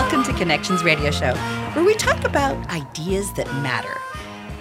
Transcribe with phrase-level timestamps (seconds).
[0.00, 1.34] Welcome to Connections Radio Show,
[1.74, 4.00] where we talk about ideas that matter.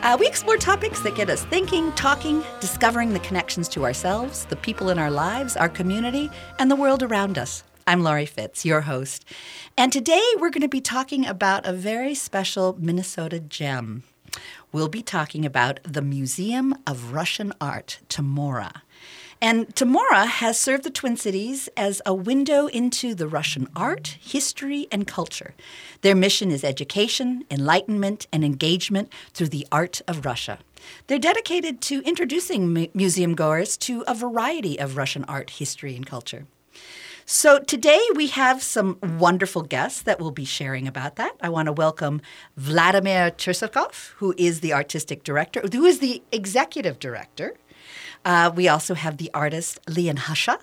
[0.01, 4.57] Uh, we explore topics that get us thinking, talking, discovering the connections to ourselves, the
[4.57, 6.29] people in our lives, our community,
[6.59, 7.63] and the world around us.
[7.87, 9.23] I'm Laurie Fitz, your host.
[9.77, 14.03] And today we're going to be talking about a very special Minnesota gem.
[14.73, 18.81] We'll be talking about the Museum of Russian Art, TMORA.
[19.41, 24.89] And TMORA has served the Twin Cities as a window into the Russian art, history,
[24.91, 25.53] and culture.
[26.01, 30.59] Their mission is education, enlightenment, and engagement through the art of Russia.
[31.07, 36.05] They're dedicated to introducing mu- museum goers to a variety of Russian art, history, and
[36.05, 36.45] culture.
[37.25, 41.37] So today we have some wonderful guests that will be sharing about that.
[41.39, 42.21] I want to welcome
[42.57, 47.55] Vladimir Tsurikov, who is the artistic director, who is the executive director
[48.25, 50.59] uh, we also have the artist Leon Hushcha,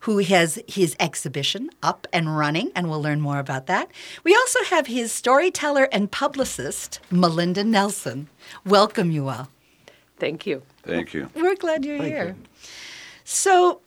[0.00, 3.90] who has his exhibition up and running, and we'll learn more about that.
[4.24, 8.28] We also have his storyteller and publicist, Melinda Nelson.
[8.64, 9.48] Welcome, you all.
[10.18, 10.62] Thank you.
[10.82, 11.30] Thank you.
[11.34, 12.26] We're glad you're Thank here.
[12.28, 12.68] You.
[13.24, 13.80] So,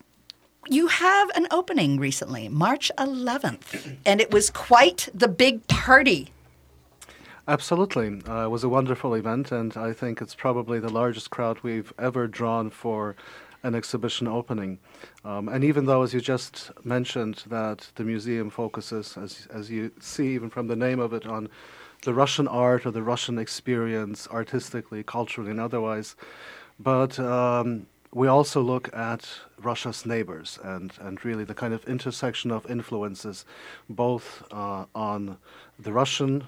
[0.67, 6.31] you have an opening recently, March 11th, and it was quite the big party
[7.47, 8.21] Absolutely.
[8.27, 11.93] Uh, it was a wonderful event, and I think it's probably the largest crowd we've
[11.99, 13.15] ever drawn for
[13.61, 14.79] an exhibition opening.
[15.23, 19.91] Um, and even though, as you just mentioned, that the museum focuses, as, as you
[19.99, 21.49] see even from the name of it, on
[22.03, 26.15] the Russian art or the Russian experience artistically, culturally, and otherwise,
[26.79, 29.27] but um, we also look at
[29.61, 33.45] Russia's neighbors and, and really the kind of intersection of influences,
[33.89, 35.37] both uh, on
[35.77, 36.47] the Russian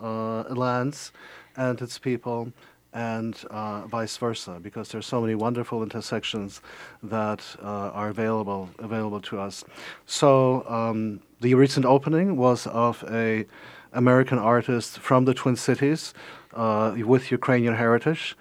[0.00, 1.12] lands
[1.56, 2.52] and its people,
[2.92, 6.60] and uh, vice versa, because there's so many wonderful intersections
[7.02, 9.64] that uh, are available available to us.
[10.06, 13.46] So um, the recent opening was of a
[13.92, 16.14] American artist from the Twin Cities
[16.54, 18.36] uh, with Ukrainian heritage,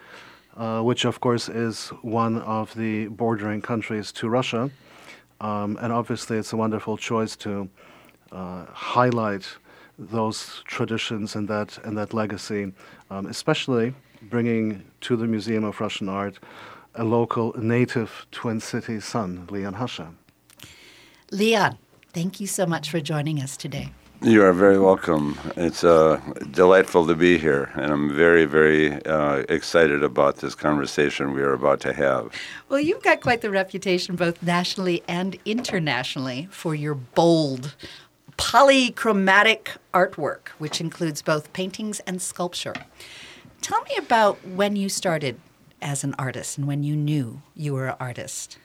[0.57, 4.69] uh, which of course is one of the bordering countries to Russia,
[5.39, 7.69] um, and obviously it's a wonderful choice to
[8.31, 9.45] uh, highlight
[10.09, 12.73] those traditions and that and that legacy,
[13.09, 16.39] um, especially bringing to the Museum of Russian Art
[16.95, 20.13] a local native Twin City son, Leon Hushcha.
[21.31, 21.77] Leon,
[22.13, 23.91] thank you so much for joining us today.
[24.23, 25.35] You are very welcome.
[25.55, 31.33] It's uh, delightful to be here, and I'm very, very uh, excited about this conversation
[31.33, 32.31] we are about to have.
[32.69, 37.75] Well, you've got quite the reputation, both nationally and internationally, for your bold,
[38.41, 42.73] polychromatic artwork, which includes both paintings and sculpture.
[43.61, 45.39] Tell me about when you started
[45.81, 48.57] as an artist and when you knew you were an artist.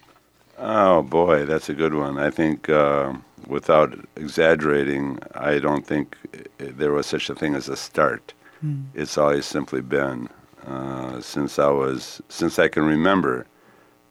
[0.59, 2.19] Oh boy, that's a good one.
[2.19, 3.13] I think, uh,
[3.47, 6.17] without exaggerating, I don't think
[6.57, 8.33] there was such a thing as a start.
[8.65, 8.87] Mm.
[8.95, 10.31] It's always simply been
[10.67, 13.47] uh, since I was since I can remember.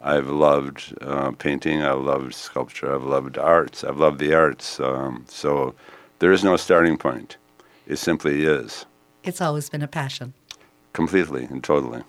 [0.05, 1.81] I've loved uh, painting.
[1.81, 2.93] I've loved sculpture.
[2.93, 3.83] I've loved arts.
[3.83, 4.79] I've loved the arts.
[4.79, 5.73] Um, so
[6.19, 7.37] there is no starting point.
[7.87, 8.85] It simply is.
[9.23, 10.35] It's always been a passion.
[10.93, 12.03] Completely and totally.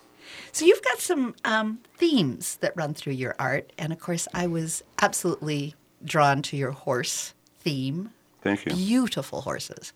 [0.53, 4.47] So you've got some um, themes that run through your art, and of course, I
[4.47, 5.75] was absolutely
[6.05, 8.11] drawn to your horse theme.
[8.43, 8.73] Thank you.
[8.75, 9.95] Beautiful horses.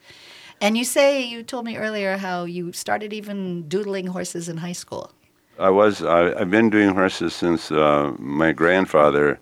[0.60, 4.72] And you say you told me earlier how you started even doodling horses in high
[4.72, 5.12] school.
[5.60, 6.02] I was.
[6.02, 9.38] I, have been doing horses since uh, my grandfather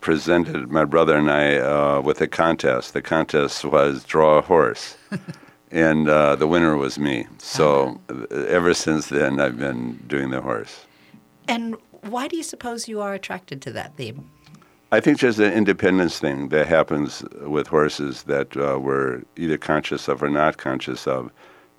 [0.00, 2.92] presented my brother and I uh, with a contest.
[2.92, 4.96] The contest was draw a horse,
[5.70, 7.26] and uh, the winner was me.
[7.38, 8.44] So uh-huh.
[8.48, 10.86] ever since then, I've been doing the horse.
[11.46, 14.28] And why do you suppose you are attracted to that theme?
[14.90, 20.08] I think there's an independence thing that happens with horses that uh, we're either conscious
[20.08, 21.30] of or not conscious of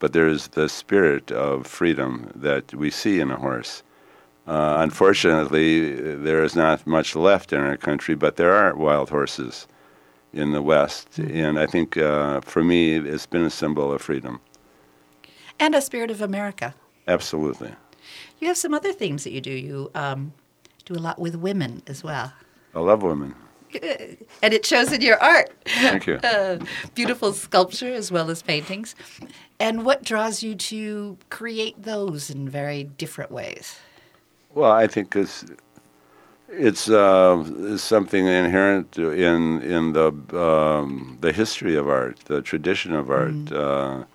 [0.06, 3.82] but there's the spirit of freedom that we see in a horse.
[4.46, 9.68] Uh, unfortunately, there is not much left in our country, but there are wild horses
[10.32, 11.10] in the West.
[11.14, 11.36] Mm-hmm.
[11.36, 14.42] And I think uh, for me, it's been a symbol of freedom.
[15.60, 16.76] And a spirit of America.
[17.08, 17.74] Absolutely.
[18.40, 19.54] You have some other themes that you do.
[19.54, 20.34] You um,
[20.86, 22.32] do a lot with women as well.
[22.76, 23.34] I love women.
[24.44, 25.50] And it shows in your art.
[25.66, 26.20] Thank you.
[26.24, 26.60] Uh,
[26.94, 28.96] beautiful sculpture as well as paintings.
[29.60, 33.80] And what draws you to create those in very different ways?
[34.54, 35.46] Well, I think it's
[36.48, 42.94] it's, uh, it's something inherent in in the um, the history of art, the tradition
[42.94, 43.34] of art.
[43.34, 43.52] Mm.
[43.52, 44.06] Uh,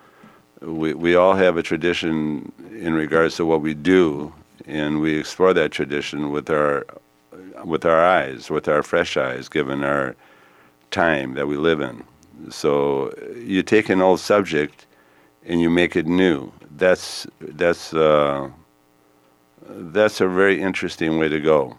[0.67, 4.33] we we all have a tradition in regards to what we do,
[4.67, 6.87] and we explore that tradition with our
[7.65, 10.15] with our eyes, with our fresh eyes, given our
[10.91, 12.05] time that we live in.
[12.51, 14.87] So you take an old subject
[15.45, 16.53] and you make it new.
[16.77, 18.51] That's that's uh,
[19.67, 21.77] that's a very interesting way to go.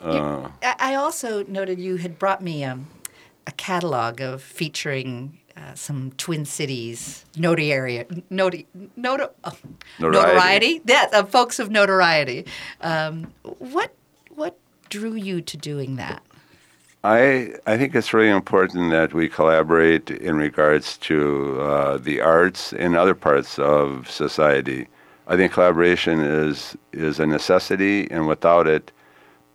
[0.00, 2.86] Uh, I also noted you had brought me um,
[3.46, 8.66] a catalog of featuring uh, some Twin Cities notoriety, noti,
[8.96, 9.52] noto, oh,
[9.98, 10.28] notoriety.
[10.28, 10.82] notoriety.
[10.86, 12.46] Yes, uh, folks of notoriety.
[12.80, 13.94] Um, what
[14.34, 14.56] what
[14.88, 16.22] drew you to doing that?
[17.02, 22.72] I I think it's really important that we collaborate in regards to uh, the arts
[22.72, 24.86] and other parts of society.
[25.26, 28.92] I think collaboration is is a necessity, and without it,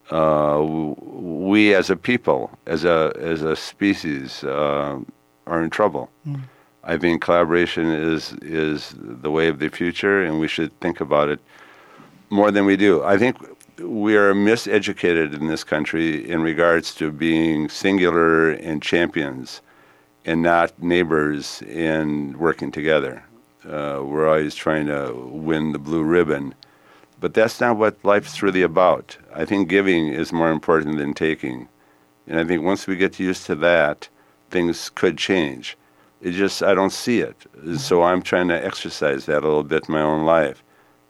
[0.10, 4.98] uh, we as a people, as a as a species, uh,
[5.46, 6.10] are in trouble.
[6.28, 6.42] Mm.
[6.84, 11.30] I think collaboration is is the way of the future, and we should think about
[11.30, 11.40] it
[12.32, 13.04] more than we do.
[13.04, 13.38] I think
[13.80, 19.62] we are miseducated in this country in regards to being singular and champions,
[20.24, 23.24] and not neighbors and working together.
[23.66, 26.54] Uh, we're always trying to win the blue ribbon,
[27.20, 29.18] but that's not what life's really about.
[29.34, 31.68] I think giving is more important than taking,
[32.28, 34.10] and I think once we get used to that
[34.52, 35.78] things could change.
[36.22, 37.36] It just, I don't see it.
[37.78, 40.64] So I'm trying to exercise that a little bit in my own life.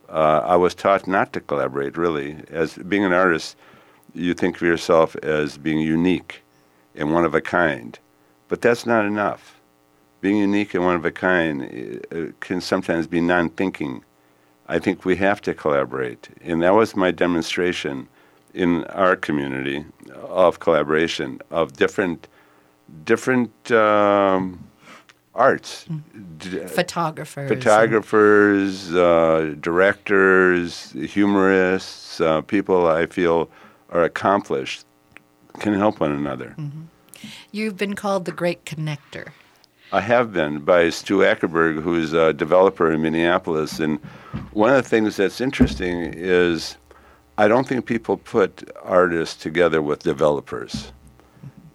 [0.09, 2.37] Uh, I was taught not to collaborate, really.
[2.49, 3.55] As being an artist,
[4.13, 6.43] you think of yourself as being unique
[6.95, 7.97] and one of a kind,
[8.47, 9.59] but that's not enough.
[10.21, 14.03] Being unique and one of a kind uh, can sometimes be non thinking.
[14.67, 16.29] I think we have to collaborate.
[16.41, 18.07] And that was my demonstration
[18.53, 22.27] in our community of collaboration, of different
[23.03, 24.63] different um,
[25.35, 25.85] arts.
[26.67, 27.49] Photographers.
[27.49, 33.49] Photographers, uh, directors, humorists, uh, people I feel
[33.89, 34.85] are accomplished
[35.59, 36.55] can help one another.
[36.57, 36.81] Mm-hmm.
[37.51, 39.29] You've been called the great connector.
[39.91, 43.79] I have been by Stu Ackerberg, who's a developer in Minneapolis.
[43.79, 43.99] And
[44.51, 46.77] one of the things that's interesting is
[47.37, 50.91] I don't think people put artists together with developers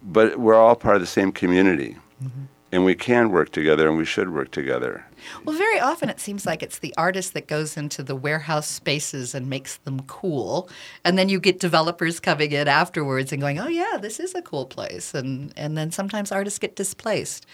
[0.01, 1.97] but we're all part of the same community.
[2.23, 2.43] Mm-hmm.
[2.71, 5.05] And we can work together and we should work together.
[5.43, 9.35] Well, very often it seems like it's the artist that goes into the warehouse spaces
[9.35, 10.69] and makes them cool.
[11.03, 14.41] And then you get developers coming in afterwards and going, oh, yeah, this is a
[14.41, 15.13] cool place.
[15.13, 17.45] And, and then sometimes artists get displaced.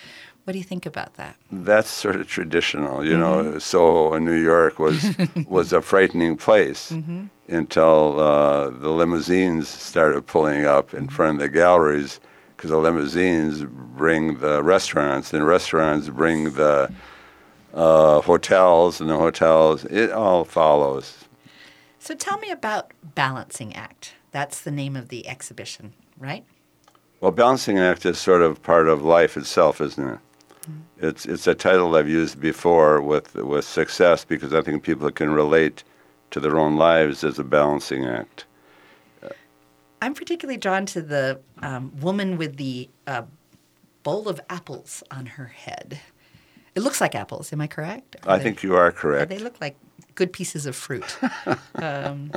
[0.44, 1.36] What do you think about that?
[1.52, 3.04] That's sort of traditional.
[3.04, 3.52] You mm-hmm.
[3.52, 5.14] know, Soho in New York was,
[5.48, 6.92] was a frightening place.
[6.92, 12.20] Mm-hmm until uh, the limousines started pulling up in front of the galleries
[12.58, 16.92] because the limousines bring the restaurants, and restaurants bring the
[17.74, 19.86] uh, hotels, and the hotels.
[19.86, 21.26] It all follows.
[22.00, 24.16] So tell me about Balancing Act.
[24.32, 26.46] That's the name of the exhibition, right?
[27.22, 30.20] Well, Balancing Act is sort of part of life itself, isn't it?
[30.62, 31.08] Mm-hmm.
[31.08, 35.32] It's it's a title I've used before with with success because I think people can
[35.32, 35.84] relate
[36.32, 38.46] to their own lives as a balancing act.
[40.02, 43.24] I'm particularly drawn to the um, woman with the uh,
[44.04, 46.00] bowl of apples on her head.
[46.76, 47.52] It looks like apples.
[47.52, 48.16] Am I correct?
[48.24, 49.30] Are I they, think you are correct.
[49.30, 49.76] They look like
[50.16, 51.18] good pieces of fruit.
[51.76, 52.32] um,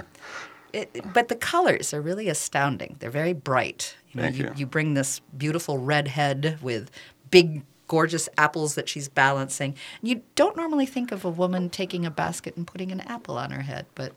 [0.72, 2.96] it, but the colors are really astounding.
[3.00, 3.96] They're very bright.
[4.12, 4.52] You know, Thank you, you.
[4.56, 6.90] you bring this beautiful red head with
[7.30, 9.74] big, gorgeous apples that she's balancing.
[10.02, 13.50] You don't normally think of a woman taking a basket and putting an apple on
[13.50, 14.12] her head, but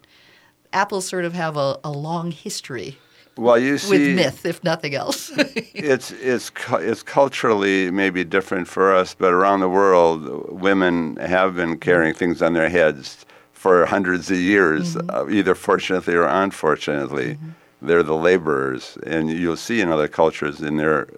[0.71, 2.97] apples sort of have a, a long history
[3.35, 5.31] well, you see, with myth, if nothing else.
[5.37, 11.79] it's it's it's culturally maybe different for us, but around the world, women have been
[11.79, 15.09] carrying things on their heads for hundreds of years, mm-hmm.
[15.09, 17.35] uh, either fortunately or unfortunately.
[17.35, 17.49] Mm-hmm.
[17.81, 21.09] They're the laborers, and you'll see in other cultures in their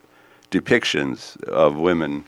[0.50, 2.24] depictions of women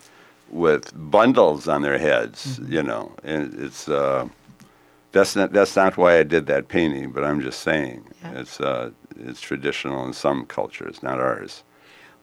[0.50, 2.60] with bundles on their heads.
[2.60, 2.74] Mm-hmm.
[2.74, 3.88] You know, and it's.
[3.88, 4.28] Uh,
[5.14, 8.40] that's not that's not why I did that painting, but I'm just saying yeah.
[8.40, 11.64] it's uh, it's traditional in some cultures, not ours.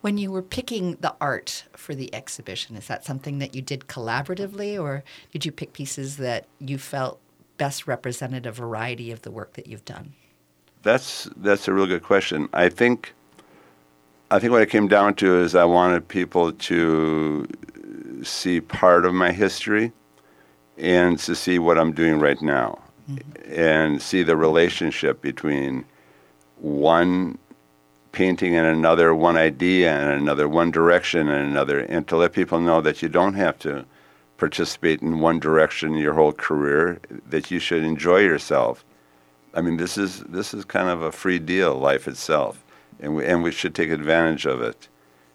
[0.00, 3.86] When you were picking the art for the exhibition, is that something that you did
[3.86, 7.20] collaboratively, or did you pick pieces that you felt
[7.56, 10.12] best represented a variety of the work that you've done?
[10.82, 12.48] That's that's a real good question.
[12.52, 13.14] I think
[14.30, 17.46] I think what it came down to is I wanted people to
[18.22, 19.92] see part of my history
[20.76, 23.52] and to see what I'm doing right now mm-hmm.
[23.52, 25.84] and see the relationship between
[26.64, 27.36] one
[28.12, 32.58] painting and another, one idea and another, one direction and another, and to let people
[32.58, 33.84] know that you don't have to
[34.38, 38.84] participate in one direction your whole career, that you should enjoy yourself.
[39.52, 42.64] I mean, this is this is kind of a free deal, life itself,
[42.98, 44.88] and we and we should take advantage of it.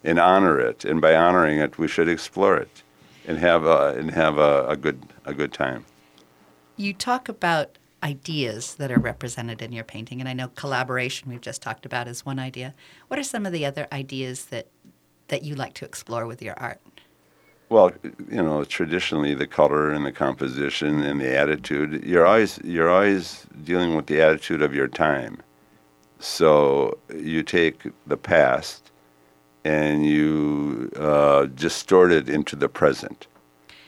[0.04, 0.86] and honor it.
[0.86, 2.84] And by honoring it, we should explore it
[3.28, 5.86] and have a, and have a, a good a good time.
[6.78, 11.42] You talk about ideas that are represented in your painting, and I know collaboration we've
[11.42, 12.74] just talked about is one idea.
[13.08, 14.68] What are some of the other ideas that
[15.28, 16.82] that you like to explore with your art?
[17.70, 22.04] Well, you know, traditionally the color and the composition and the attitude.
[22.04, 25.42] You're always you're always dealing with the attitude of your time.
[26.20, 28.92] So you take the past
[29.64, 33.28] and you uh, distort it into the present,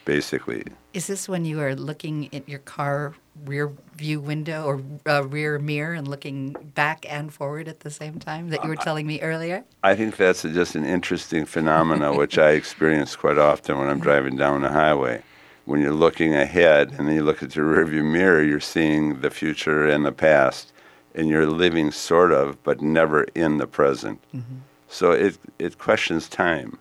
[0.05, 0.63] basically.
[0.93, 3.13] Is this when you are looking at your car
[3.45, 8.19] rear view window or uh, rear mirror and looking back and forward at the same
[8.19, 9.63] time that you were telling me earlier?
[9.83, 14.35] I think that's just an interesting phenomena which I experience quite often when I'm driving
[14.35, 15.23] down the highway.
[15.65, 19.29] When you're looking ahead and then you look at your rearview mirror, you're seeing the
[19.29, 20.73] future and the past,
[21.13, 24.19] and you're living sort of, but never in the present.
[24.35, 24.57] Mm-hmm.
[24.89, 26.77] So it it questions time.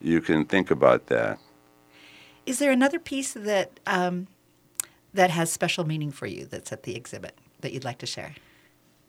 [0.00, 1.38] You can think about that.
[2.46, 4.26] Is there another piece that um,
[5.12, 8.34] that has special meaning for you that's at the exhibit that you'd like to share?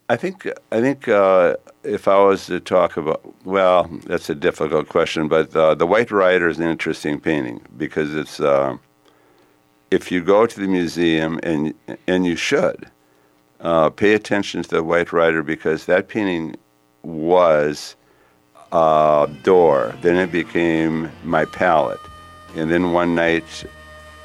[0.08, 4.88] I think I think uh, if I was to talk about well, that's a difficult
[4.88, 8.76] question, but uh, the White Rider is an interesting painting because it's uh,
[9.90, 11.74] if you go to the museum and
[12.06, 12.88] and you should
[13.60, 16.54] uh, pay attention to the White Rider because that painting
[17.02, 17.96] was
[18.72, 19.94] a door.
[20.02, 22.00] Then it became my palette,
[22.56, 23.64] and then one night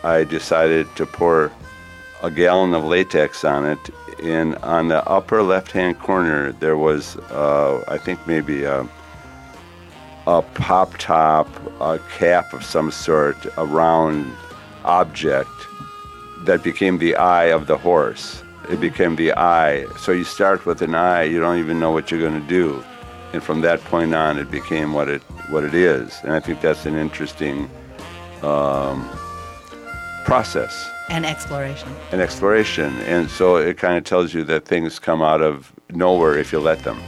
[0.04, 1.52] I decided to pour
[2.24, 3.80] a gallon of latex on it.
[4.24, 8.88] And on the upper left-hand corner, there was, uh, I think, maybe a,
[10.28, 11.48] a pop top,
[11.82, 14.32] a cap of some sort, a round
[14.86, 15.50] object
[16.46, 18.44] that became the eye of the horse.
[18.70, 19.86] It became the eye.
[20.00, 22.84] So you start with an eye, you don't even know what you're going to do.
[23.34, 26.18] And from that point on, it became what it what it is.
[26.24, 27.70] And I think that's an interesting
[28.44, 29.08] um,
[30.26, 30.90] process.
[31.10, 31.90] And exploration.
[32.12, 32.94] And exploration.
[33.02, 36.60] And so it kind of tells you that things come out of nowhere if you
[36.60, 37.02] let them.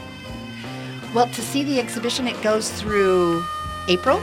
[1.13, 3.44] Well, to see the exhibition, it goes through
[3.88, 4.22] April.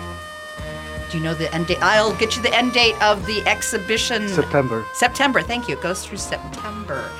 [1.10, 1.78] Do you know the end date?
[1.80, 4.28] I'll get you the end date of the exhibition.
[4.28, 4.84] September.
[4.94, 5.76] September, thank you.
[5.76, 7.10] It goes through September.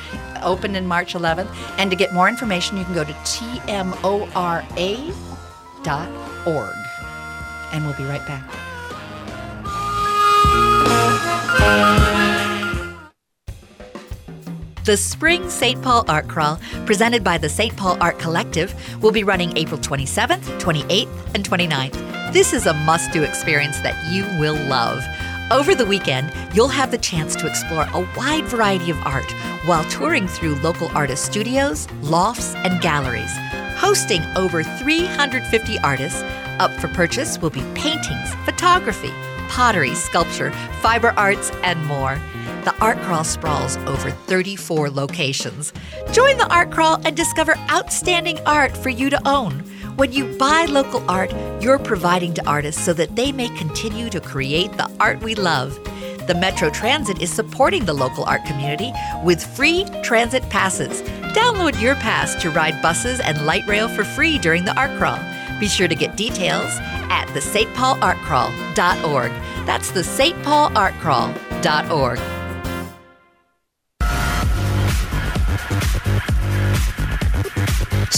[0.43, 1.51] Opened in March 11th.
[1.79, 4.35] And to get more information, you can go to tmora.org.
[7.73, 8.70] And we'll be right back.
[14.91, 15.81] The Spring St.
[15.81, 17.77] Paul Art Crawl, presented by the St.
[17.77, 22.33] Paul Art Collective, will be running April 27th, 28th, and 29th.
[22.33, 25.05] This is a must do experience that you will love.
[25.53, 29.31] Over the weekend, you'll have the chance to explore a wide variety of art
[29.65, 33.33] while touring through local artist studios, lofts, and galleries.
[33.77, 36.23] Hosting over 350 artists,
[36.59, 39.13] up for purchase will be paintings, photography,
[39.51, 42.19] pottery, sculpture, fiber arts, and more.
[42.65, 45.73] The Art Crawl sprawls over 34 locations.
[46.13, 49.61] Join the Art Crawl and discover outstanding art for you to own.
[49.97, 54.21] When you buy local art, you're providing to artists so that they may continue to
[54.21, 55.79] create the art we love.
[56.27, 58.93] The Metro Transit is supporting the local art community
[59.25, 61.03] with free transit passes.
[61.35, 65.19] Download your pass to ride buses and light rail for free during the art crawl.
[65.61, 66.77] Be sure to get details
[67.11, 69.33] at the stpaulartcrawl.org.
[69.67, 72.40] That's the stpaulartcrawl.org.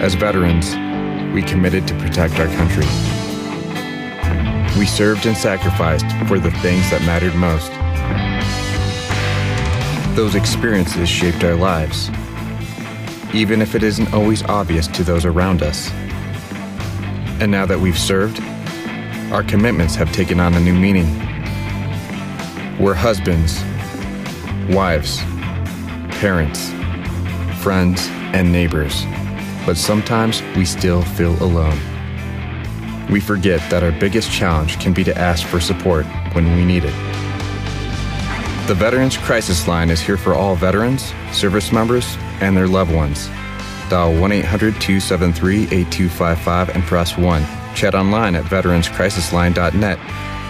[0.00, 0.76] As veterans,
[1.34, 2.86] we committed to protect our country.
[4.78, 7.72] We served and sacrificed for the things that mattered most.
[10.14, 12.10] Those experiences shaped our lives,
[13.34, 15.90] even if it isn't always obvious to those around us.
[17.40, 18.40] And now that we've served,
[19.32, 21.08] our commitments have taken on a new meaning.
[22.78, 23.60] We're husbands,
[24.72, 25.18] wives,
[26.20, 26.70] parents,
[27.60, 29.04] friends, and neighbors
[29.68, 31.78] but sometimes we still feel alone.
[33.10, 36.84] We forget that our biggest challenge can be to ask for support when we need
[36.86, 36.94] it.
[38.66, 43.28] The Veterans Crisis Line is here for all veterans, service members, and their loved ones.
[43.90, 47.44] Dial 1 800 273 8255 and press 1
[47.74, 49.98] chat online at veteranscrisisline.net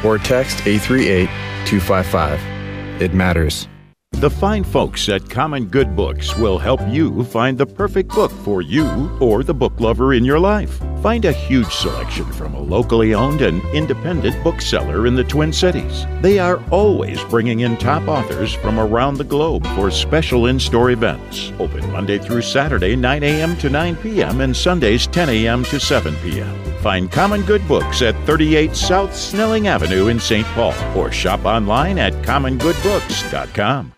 [0.04, 1.26] or text 838
[1.66, 3.02] 255.
[3.02, 3.66] It matters.
[4.18, 8.62] The fine folks at Common Good Books will help you find the perfect book for
[8.62, 10.80] you or the book lover in your life.
[11.04, 16.04] Find a huge selection from a locally owned and independent bookseller in the Twin Cities.
[16.20, 20.90] They are always bringing in top authors from around the globe for special in store
[20.90, 21.52] events.
[21.60, 23.56] Open Monday through Saturday, 9 a.m.
[23.58, 25.62] to 9 p.m., and Sundays, 10 a.m.
[25.62, 26.64] to 7 p.m.
[26.78, 30.46] Find Common Good Books at 38 South Snelling Avenue in St.
[30.48, 33.92] Paul or shop online at commongoodbooks.com.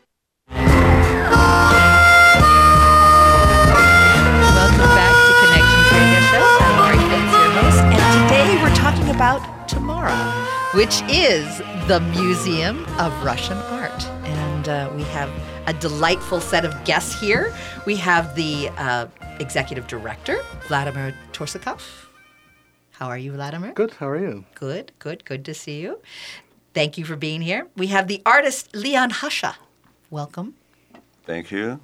[10.75, 11.59] which is
[11.89, 14.05] the Museum of Russian Art.
[14.23, 15.29] And uh, we have
[15.67, 17.53] a delightful set of guests here.
[17.87, 19.09] We have the uh,
[19.41, 21.81] executive director, Vladimir Tsurikov.
[22.93, 23.73] How are you, Vladimir?
[23.73, 23.95] Good.
[23.95, 24.45] How are you?
[24.55, 25.99] Good, good, good to see you.
[26.73, 27.67] Thank you for being here.
[27.77, 29.57] We have the artist Leon Hushcha.
[30.09, 30.55] Welcome.
[31.25, 31.81] Thank you.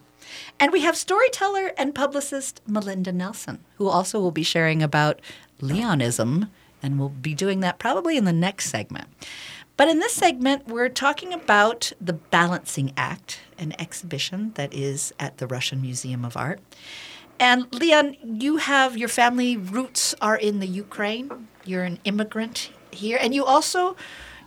[0.61, 5.21] And we have storyteller and publicist Melinda Nelson, who also will be sharing about
[5.61, 6.51] Leonism,
[6.83, 9.09] and we'll be doing that probably in the next segment.
[9.77, 15.37] But in this segment, we're talking about the Balancing Act, an exhibition that is at
[15.37, 16.61] the Russian Museum of Art.
[17.39, 21.49] And Leon, you have your family roots are in the Ukraine.
[21.65, 23.97] You're an immigrant here, and you also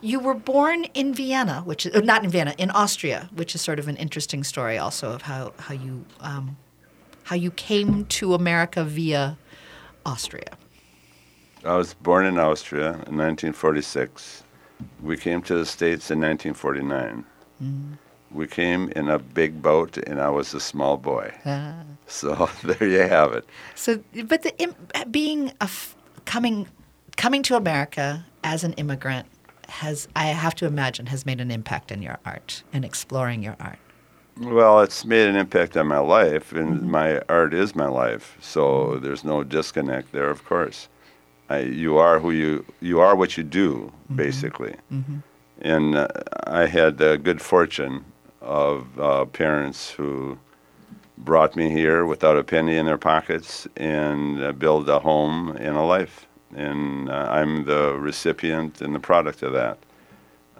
[0.01, 3.61] you were born in Vienna, which is uh, not in Vienna, in Austria, which is
[3.61, 6.57] sort of an interesting story also of how how you um,
[7.23, 9.37] how you came to America via
[10.05, 10.57] Austria.
[11.65, 14.43] I was born in Austria in 1946.
[15.01, 17.25] We came to the States in 1949.
[17.61, 17.93] Mm-hmm.
[18.31, 21.33] We came in a big boat, and I was a small boy.
[21.45, 21.83] Ah.
[22.07, 23.45] So there you have it.
[23.75, 24.75] So, but the im-
[25.11, 26.67] being a f- coming
[27.17, 29.27] coming to America as an immigrant
[29.67, 33.57] has, I have to imagine, has made an impact in your art and exploring your
[33.59, 33.77] art.
[34.39, 36.91] Well, it's made an impact on my life, and mm-hmm.
[36.91, 38.37] my art is my life.
[38.39, 39.03] So mm-hmm.
[39.03, 40.87] there's no disconnect there, of course.
[41.49, 44.75] I, you are who you you are what you do, basically.
[45.61, 46.07] And uh,
[46.45, 48.05] I had the good fortune
[48.41, 50.37] of uh, parents who
[51.17, 55.75] brought me here without a penny in their pockets and uh, build a home and
[55.75, 56.27] a life.
[56.55, 59.77] And uh, I'm the recipient and the product of that.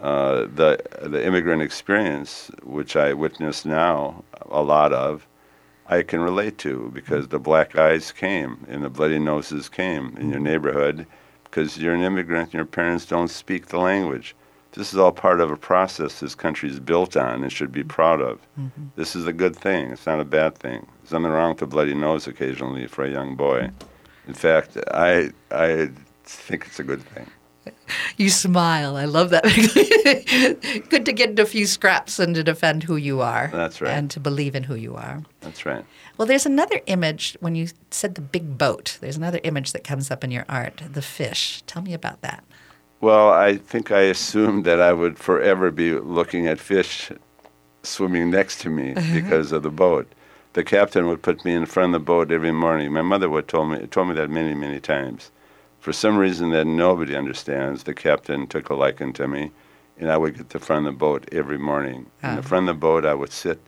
[0.02, 5.26] Uh, the the immigrant experience, which I witness now a lot of,
[5.90, 10.30] I can relate to because the black eyes came and the bloody noses came in
[10.30, 11.04] your neighborhood
[11.42, 14.36] because you're an immigrant and your parents don't speak the language.
[14.72, 17.82] This is all part of a process this country is built on and should be
[17.82, 18.38] proud of.
[18.56, 18.84] Mm-hmm.
[18.94, 19.90] This is a good thing.
[19.90, 20.86] It's not a bad thing.
[21.02, 23.70] There's nothing wrong with a bloody nose occasionally for a young boy.
[24.28, 25.90] In fact, I I
[26.24, 27.26] think it's a good thing.
[28.16, 28.96] You smile.
[28.96, 29.44] I love that.
[30.90, 33.48] Good to get into a few scraps and to defend who you are.
[33.50, 33.92] That's right.
[33.92, 35.22] And to believe in who you are.
[35.40, 35.86] That's right.
[36.18, 38.98] Well, there's another image when you said the big boat.
[39.00, 41.62] There's another image that comes up in your art, the fish.
[41.66, 42.44] Tell me about that.
[43.00, 47.10] Well, I think I assumed that I would forever be looking at fish
[47.82, 49.14] swimming next to me uh-huh.
[49.14, 50.12] because of the boat.
[50.52, 52.92] The captain would put me in front of the boat every morning.
[52.92, 55.30] My mother would told me told me that many many times.
[55.80, 59.50] For some reason that nobody understands, the captain took a liking to me,
[59.98, 62.06] and I would get to the front of the boat every morning.
[62.22, 62.42] In the Ah.
[62.42, 63.58] front of the boat, I would sit,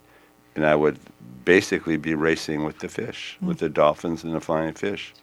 [0.55, 0.98] and I would
[1.44, 5.14] basically be racing with the fish, with the dolphins and the flying fish,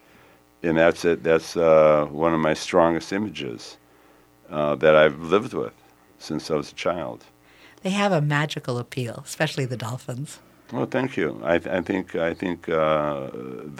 [0.63, 1.23] and that's it.
[1.23, 3.77] That's uh, one of my strongest images
[4.49, 5.73] uh, that I've lived with
[6.17, 7.23] since I was a child.
[7.83, 10.39] They have a magical appeal, especially the dolphins.
[10.73, 11.39] Well, thank you.
[11.43, 13.29] I, th- I think I think uh,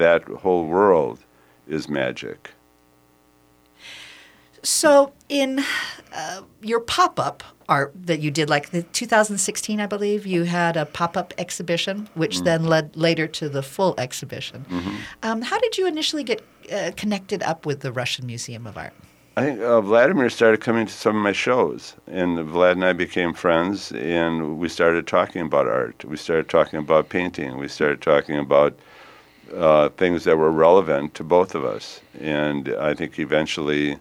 [0.04, 1.20] that whole world
[1.68, 2.52] is magic.
[4.64, 5.64] So, in
[6.14, 10.76] uh, your pop up art that you did, like the 2016, I believe, you had
[10.76, 14.66] a pop up exhibition, which then led later to the full exhibition.
[15.24, 16.42] Um, how did you initially get
[16.72, 18.94] uh, connected up with the Russian Museum of Art?
[19.38, 22.92] I think uh, Vladimir started coming to some of my shows, and Vlad and I
[22.92, 26.04] became friends, and we started talking about art.
[26.04, 27.58] We started talking about painting.
[27.58, 28.78] We started talking about
[29.56, 33.98] uh, things that were relevant to both of us, and I think eventually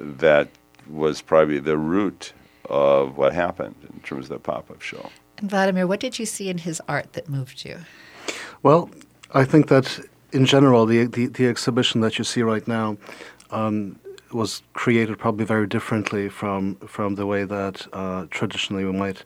[0.00, 0.48] that
[0.88, 2.32] was probably the root
[2.68, 5.10] of what happened in terms of the pop-up show.
[5.38, 7.78] And Vladimir, what did you see in his art that moved you?
[8.62, 8.90] Well,
[9.32, 10.00] I think that
[10.32, 12.96] in general, the the, the exhibition that you see right now
[13.50, 13.98] um,
[14.32, 19.24] was created probably very differently from from the way that uh, traditionally we might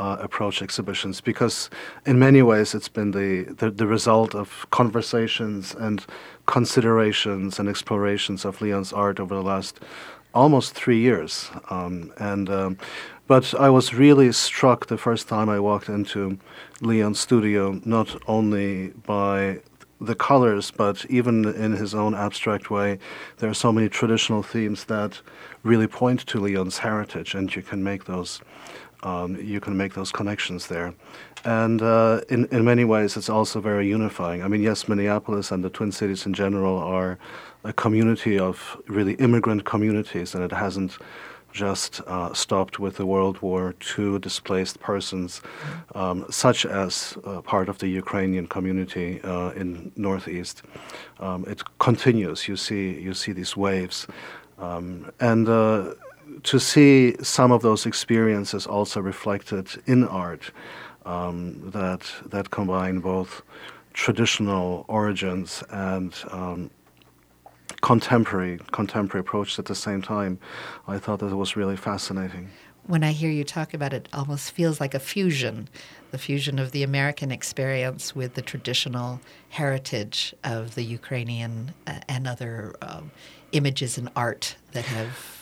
[0.00, 1.68] uh, approach exhibitions because,
[2.06, 6.06] in many ways, it's been the, the, the result of conversations and
[6.46, 9.78] considerations and explorations of Leon's art over the last
[10.32, 11.50] almost three years.
[11.68, 12.78] Um, and um,
[13.26, 16.38] but I was really struck the first time I walked into
[16.80, 19.60] Leon's studio, not only by
[20.00, 22.98] the colors, but even in his own abstract way,
[23.36, 25.20] there are so many traditional themes that
[25.62, 28.40] really point to Leon's heritage, and you can make those
[29.02, 30.94] um, you can make those connections there.
[31.44, 34.42] And uh, in, in many ways, it's also very unifying.
[34.42, 37.18] I mean, yes, Minneapolis and the Twin Cities in general are
[37.64, 40.98] a community of really immigrant communities, and it hasn't
[41.52, 45.40] just uh, stopped with the World War II displaced persons,
[45.94, 50.62] um, such as uh, part of the Ukrainian community uh, in Northeast.
[51.18, 52.46] Um, it continues.
[52.48, 54.06] You see, you see these waves,
[54.58, 55.94] um, and uh,
[56.42, 60.50] to see some of those experiences also reflected in art
[61.04, 63.42] um, that that combine both
[63.92, 66.70] traditional origins and um,
[67.80, 70.38] contemporary contemporary approach at the same time.
[70.86, 72.50] I thought that was really fascinating.
[72.86, 75.68] When I hear you talk about it, it almost feels like a fusion,
[76.10, 82.26] the fusion of the American experience with the traditional heritage of the Ukrainian uh, and
[82.26, 83.10] other um,
[83.52, 85.39] images and art that have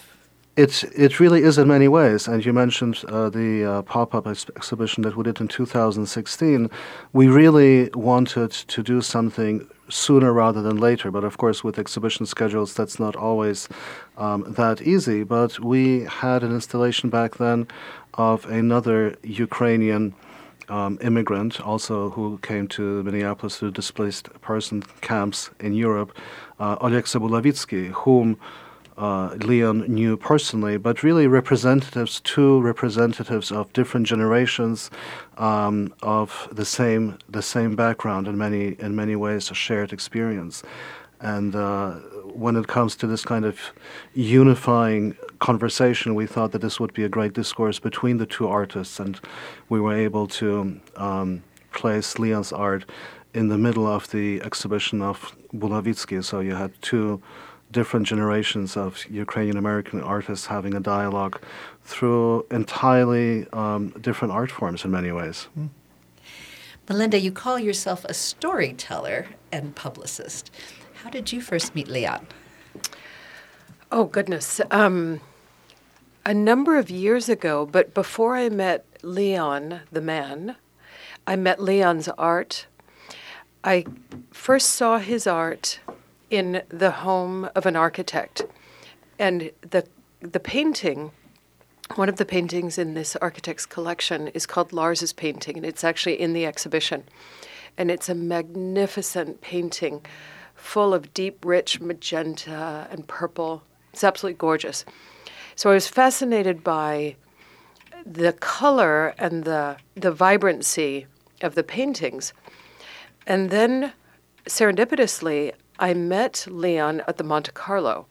[0.59, 4.51] it it really is in many ways, and you mentioned uh, the uh, pop-up ex-
[4.57, 6.69] exhibition that we did in 2016.
[7.13, 12.27] We really wanted to do something sooner rather than later, but of course, with exhibition
[12.27, 13.69] schedules, that's not always
[14.17, 15.23] um, that easy.
[15.23, 17.69] But we had an installation back then
[18.15, 20.15] of another Ukrainian.
[20.71, 26.11] Um, immigrant, also who came to Minneapolis to displaced person camps in Europe,
[26.61, 28.37] uh, Oleksiy Bulavitsky, whom
[28.99, 34.91] uh, Leon knew personally, but really representatives, two representatives of different generations
[35.37, 40.65] um, of the same the same background in many in many ways a shared experience.
[41.21, 43.59] And uh, when it comes to this kind of
[44.15, 49.01] unifying conversation, we thought that this would be a great discourse between the two artists,
[49.01, 49.21] and
[49.69, 52.85] we were able to um, place Leon's art
[53.35, 56.23] in the middle of the exhibition of Bulavitsky.
[56.25, 57.21] So you had two
[57.71, 61.41] different generations of Ukrainian American artists having a dialogue
[61.85, 65.49] through entirely um, different art forms in many ways.
[65.59, 65.69] Mm.
[66.89, 70.51] Melinda, you call yourself a storyteller and publicist.
[71.03, 72.27] How did you first meet Leon?
[73.93, 74.61] Oh, goodness.
[74.71, 75.21] Um,
[76.25, 80.57] a number of years ago, but before I met Leon, the man,
[81.27, 82.67] I met Leon's art.
[83.63, 83.85] I
[84.31, 85.81] first saw his art
[86.31, 88.43] in the home of an architect.
[89.19, 89.87] And the,
[90.21, 91.11] the painting,
[91.95, 96.21] one of the paintings in this architect's collection is called Lars's painting, and it's actually
[96.21, 97.05] in the exhibition.
[97.77, 100.05] And it's a magnificent painting
[100.55, 103.63] full of deep, rich magenta and purple.
[103.93, 104.85] It's absolutely gorgeous.
[105.55, 107.17] So I was fascinated by
[108.05, 111.07] the color and the, the vibrancy
[111.43, 112.33] of the paintings.
[113.27, 113.93] And then
[114.47, 118.07] serendipitously, I met Leon at the Monte Carlo,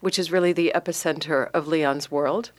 [0.00, 2.52] which is really the epicenter of Leon's world.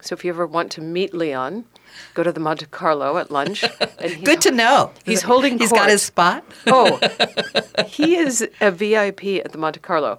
[0.00, 1.64] So if you ever want to meet Leon,
[2.12, 3.64] go to the Monte Carlo at lunch.
[3.98, 4.90] And Good to know.
[5.04, 5.58] He's holding.
[5.58, 5.82] He's court.
[5.82, 6.44] got his spot.
[6.66, 6.98] oh,
[7.86, 10.18] he is a VIP at the Monte Carlo,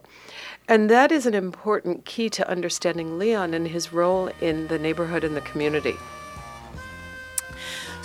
[0.67, 5.23] and that is an important key to understanding Leon and his role in the neighborhood
[5.23, 5.95] and the community.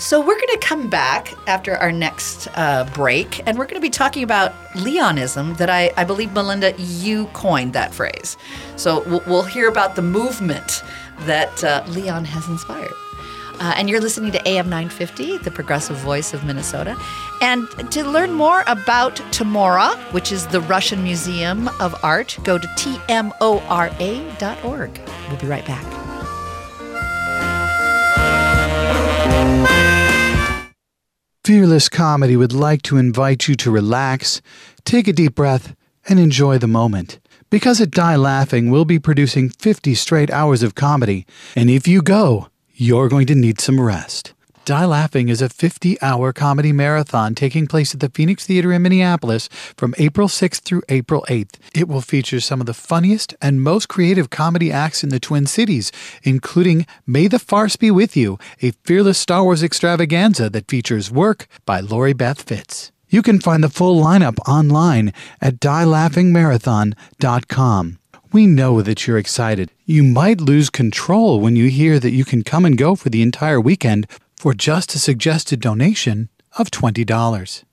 [0.01, 3.83] So, we're going to come back after our next uh, break, and we're going to
[3.83, 8.39] be talking about Leonism that I, I believe, Melinda, you coined that phrase.
[8.77, 10.83] So, we'll, we'll hear about the movement
[11.27, 12.95] that uh, Leon has inspired.
[13.61, 16.97] Uh, and you're listening to AM 950, the progressive voice of Minnesota.
[17.43, 22.67] And to learn more about TMORA, which is the Russian Museum of Art, go to
[22.69, 23.41] tmora.org.
[25.29, 26.10] We'll be right back.
[31.42, 34.42] Fearless Comedy would like to invite you to relax,
[34.85, 35.74] take a deep breath,
[36.07, 37.18] and enjoy the moment.
[37.48, 41.26] Because at Die Laughing, we'll be producing 50 straight hours of comedy,
[41.57, 44.35] and if you go, you're going to need some rest.
[44.70, 48.83] Die Laughing is a 50 hour comedy marathon taking place at the Phoenix Theater in
[48.83, 51.56] Minneapolis from April 6th through April 8th.
[51.74, 55.48] It will feature some of the funniest and most creative comedy acts in the Twin
[55.48, 55.90] Cities,
[56.22, 61.48] including May the Farce Be With You, a fearless Star Wars extravaganza that features work
[61.66, 62.92] by Lori Beth Fitz.
[63.09, 67.98] You can find the full lineup online at dielaughingmarathon.com.
[68.33, 69.72] We know that you're excited.
[69.85, 73.22] You might lose control when you hear that you can come and go for the
[73.22, 74.06] entire weekend
[74.40, 77.64] for just a suggested donation of $20.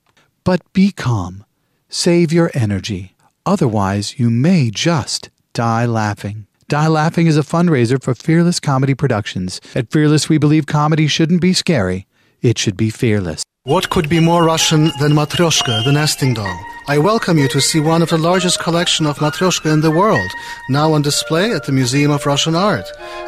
[0.43, 1.45] But be calm.
[1.87, 3.15] Save your energy.
[3.45, 6.45] Otherwise, you may just die laughing.
[6.67, 9.61] Die Laughing is a fundraiser for Fearless Comedy Productions.
[9.73, 12.05] At Fearless, we believe comedy shouldn't be scary,
[12.41, 13.41] it should be fearless.
[13.63, 16.59] What could be more Russian than Matryoshka, the nesting doll?
[16.89, 20.31] I welcome you to see one of the largest collection of Matryoshka in the world,
[20.69, 22.85] now on display at the Museum of Russian Art.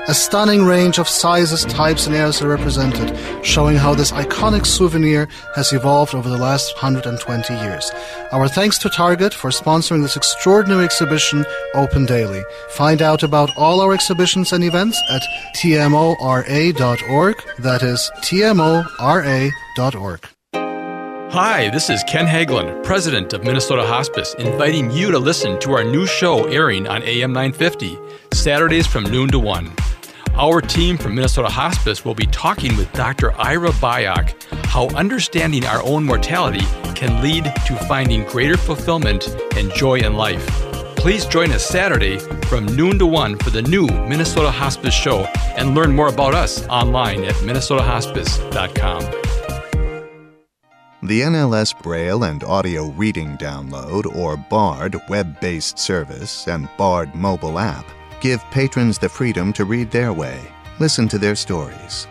[0.08, 3.14] A stunning range of sizes, types, and eras are represented,
[3.46, 7.92] showing how this iconic souvenir has evolved over the last 120 years.
[8.32, 12.44] Our thanks to Target for sponsoring this extraordinary exhibition open daily.
[12.70, 15.22] Find out about all our exhibitions and events at
[15.58, 17.36] tmora.org.
[17.58, 18.80] That is tmora.org.
[21.32, 25.84] Hi, this is Ken Hagelin, president of Minnesota Hospice, inviting you to listen to our
[25.84, 28.00] new show airing on AM 950,
[28.34, 29.72] Saturdays from noon to 1.
[30.34, 33.32] Our team from Minnesota Hospice will be talking with Dr.
[33.34, 34.34] Ira Byock
[34.66, 36.66] how understanding our own mortality
[36.96, 40.44] can lead to finding greater fulfillment and joy in life.
[40.96, 45.76] Please join us Saturday from noon to 1 for the new Minnesota Hospice show and
[45.76, 49.39] learn more about us online at minnesotahospice.com.
[51.02, 57.58] The NLS Braille and Audio Reading Download, or BARD web based service, and BARD mobile
[57.58, 57.86] app
[58.20, 60.38] give patrons the freedom to read their way,
[60.78, 62.06] listen to their stories.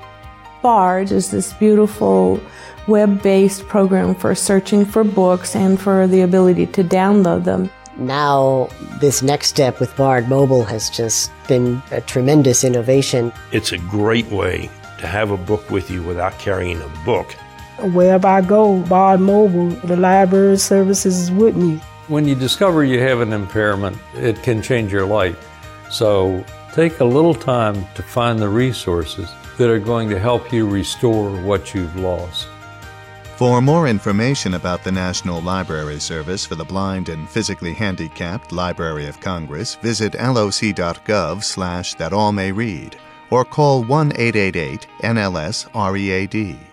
[0.63, 2.41] BARD is this beautiful
[2.87, 7.69] web based program for searching for books and for the ability to download them.
[7.99, 8.71] Now,
[9.03, 13.35] this next step with BARD Mobile has just been a tremendous innovation.
[13.53, 14.71] It's a great way
[15.01, 17.35] to have a book with you without carrying a book.
[17.81, 21.81] Wherever I go, Bard Mobile, the library services is with me.
[22.09, 25.39] When you discover you have an impairment, it can change your life.
[25.91, 30.69] So take a little time to find the resources that are going to help you
[30.69, 32.49] restore what you've lost.
[33.37, 39.07] For more information about the National Library Service for the Blind and Physically Handicapped Library
[39.07, 42.97] of Congress, visit loc.gov slash that all may read
[43.31, 46.68] or call 1-888-NLS-READ.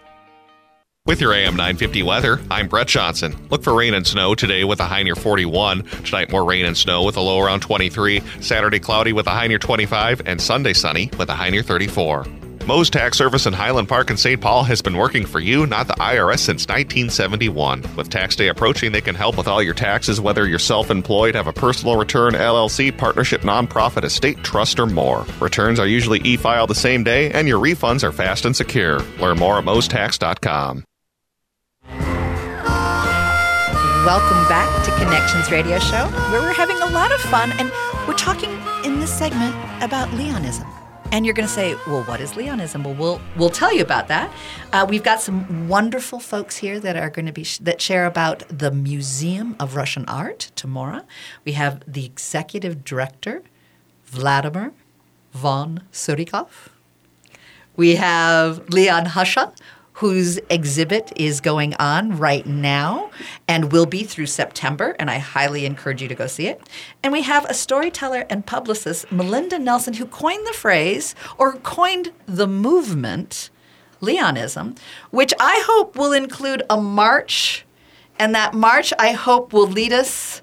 [1.07, 3.35] With your AM 950 weather, I'm Brett Johnson.
[3.51, 5.83] Look for rain and snow today with a high near 41.
[5.83, 8.23] Tonight, more rain and snow with a low around 23.
[8.41, 10.23] Saturday, cloudy with a high near 25.
[10.25, 12.25] And Sunday, sunny with a high near 34.
[12.65, 14.41] Moe's Tax Service in Highland Park and St.
[14.41, 17.83] Paul has been working for you, not the IRS, since 1971.
[17.95, 21.35] With tax day approaching, they can help with all your taxes, whether you're self employed,
[21.35, 25.23] have a personal return, LLC, partnership, nonprofit, estate, trust, or more.
[25.39, 29.01] Returns are usually e filed the same day, and your refunds are fast and secure.
[29.19, 30.83] Learn more at moestax.com.
[34.05, 37.71] Welcome back to Connections Radio Show, where we're having a lot of fun and
[38.07, 38.51] we're talking
[38.83, 40.67] in this segment about Leonism.
[41.11, 42.83] And you're going to say, well, what is Leonism?
[42.83, 44.31] Well, we'll we'll tell you about that.
[44.71, 48.05] Uh, we've got some wonderful folks here that are going to be sh- that share
[48.05, 51.03] about the Museum of Russian Art TMORA.
[51.43, 53.41] We have the executive director,
[54.05, 54.71] Vladimir
[55.33, 56.69] von Tsurikov.
[57.75, 59.51] We have Leon Hushcha,
[59.95, 63.10] whose exhibit is going on right now
[63.47, 66.62] and will be through September, and I highly encourage you to go see it.
[67.01, 72.12] And we have a storyteller and publicist, Melinda Nelson, who coined the phrase or coined
[72.25, 73.49] the movement,
[74.01, 74.75] Leonism,
[75.12, 77.65] which I hope will include a march,
[78.19, 80.41] and that march I hope will lead us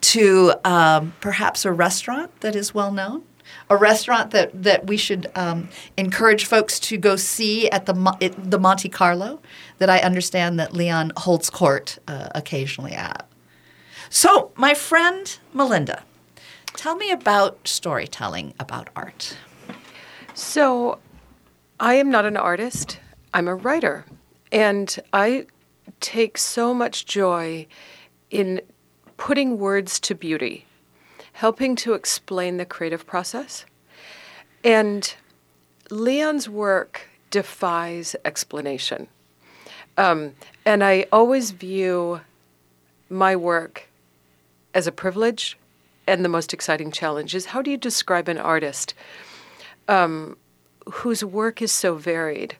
[0.00, 3.22] to um, perhaps a restaurant that is well known
[3.70, 8.50] a restaurant that, that we should um, encourage folks to go see at the it,
[8.50, 9.40] the Monte Carlo
[9.78, 13.28] that I understand that Leon holds court uh, occasionally at.
[14.10, 16.02] So, my friend Melinda,
[16.74, 19.36] tell me about storytelling about art.
[20.32, 20.98] So,
[21.78, 23.00] I am not an artist.
[23.34, 24.06] I'm a writer,
[24.50, 25.46] and I
[26.00, 27.66] take so much joy
[28.30, 28.62] in
[29.16, 30.64] putting words to beauty
[31.38, 33.64] helping to explain the creative process.
[34.64, 35.14] And
[35.88, 39.06] Leon's work defies explanation.
[39.96, 40.32] Um,
[40.64, 42.22] and I always view
[43.08, 43.86] my work
[44.74, 45.56] as a privilege
[46.08, 48.94] and the most exciting challenge is how do you describe an artist
[49.86, 50.36] um,
[50.90, 52.56] whose work is so varied?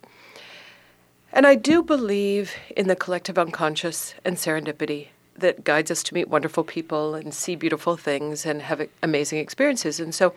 [1.33, 5.09] And I do believe in the collective unconscious and serendipity
[5.41, 10.01] that guides us to meet wonderful people and see beautiful things and have amazing experiences.
[10.01, 10.35] And so,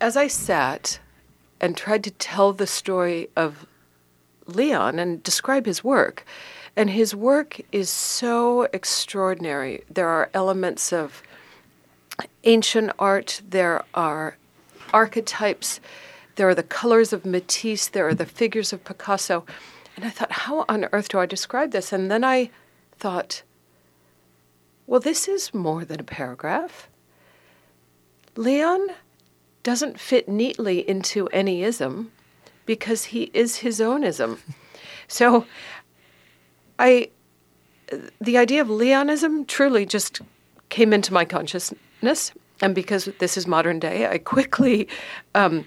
[0.00, 1.00] as I sat
[1.60, 3.66] and tried to tell the story of
[4.46, 6.24] Leon and describe his work,
[6.76, 9.82] and his work is so extraordinary.
[9.88, 11.22] There are elements of
[12.44, 14.36] ancient art, there are
[14.92, 15.80] archetypes
[16.36, 19.44] there are the colors of Matisse, there are the figures of Picasso.
[19.96, 21.92] And I thought, how on earth do I describe this?
[21.92, 22.50] And then I
[22.98, 23.42] thought,
[24.86, 26.88] well, this is more than a paragraph.
[28.36, 28.88] Leon
[29.62, 32.12] doesn't fit neatly into any ism
[32.66, 34.40] because he is his own ism.
[35.08, 35.46] So
[36.78, 37.10] I
[38.20, 40.20] the idea of Leonism truly just
[40.68, 42.32] came into my consciousness.
[42.60, 44.88] And because this is modern day, I quickly,
[45.34, 45.66] um,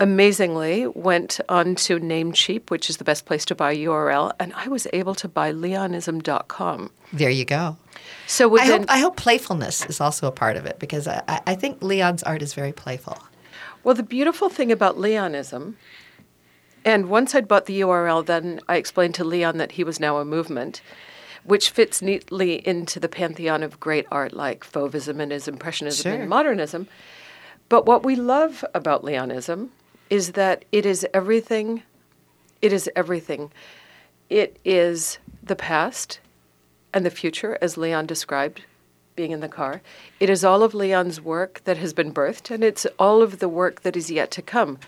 [0.00, 4.66] amazingly, went on to Namecheap, which is the best place to buy URL, and I
[4.68, 6.90] was able to buy leonism.com.
[7.12, 7.76] There you go.
[8.26, 11.40] So I hope, I hope playfulness is also a part of it because I, I-
[11.48, 13.18] I think Leon's art is very playful.
[13.84, 15.76] Well, the beautiful thing about Leonism,
[16.84, 20.18] and once I'd bought the URL, then I explained to Leon that he was now
[20.18, 20.80] a movement,
[21.44, 26.20] which fits neatly into the pantheon of great art like Fauvism and his Impressionism Sure.
[26.20, 26.88] and Modernism.
[27.68, 29.70] But what we love about Leonism
[30.10, 31.82] is that it is everything.
[32.60, 33.50] It is everything.
[34.28, 36.20] It is the past
[36.92, 38.62] and the future, as Leon described
[39.16, 39.80] being in the car.
[40.18, 43.48] It is all of Leon's work that has been birthed, and it's all of the
[43.48, 44.78] work that is yet to come.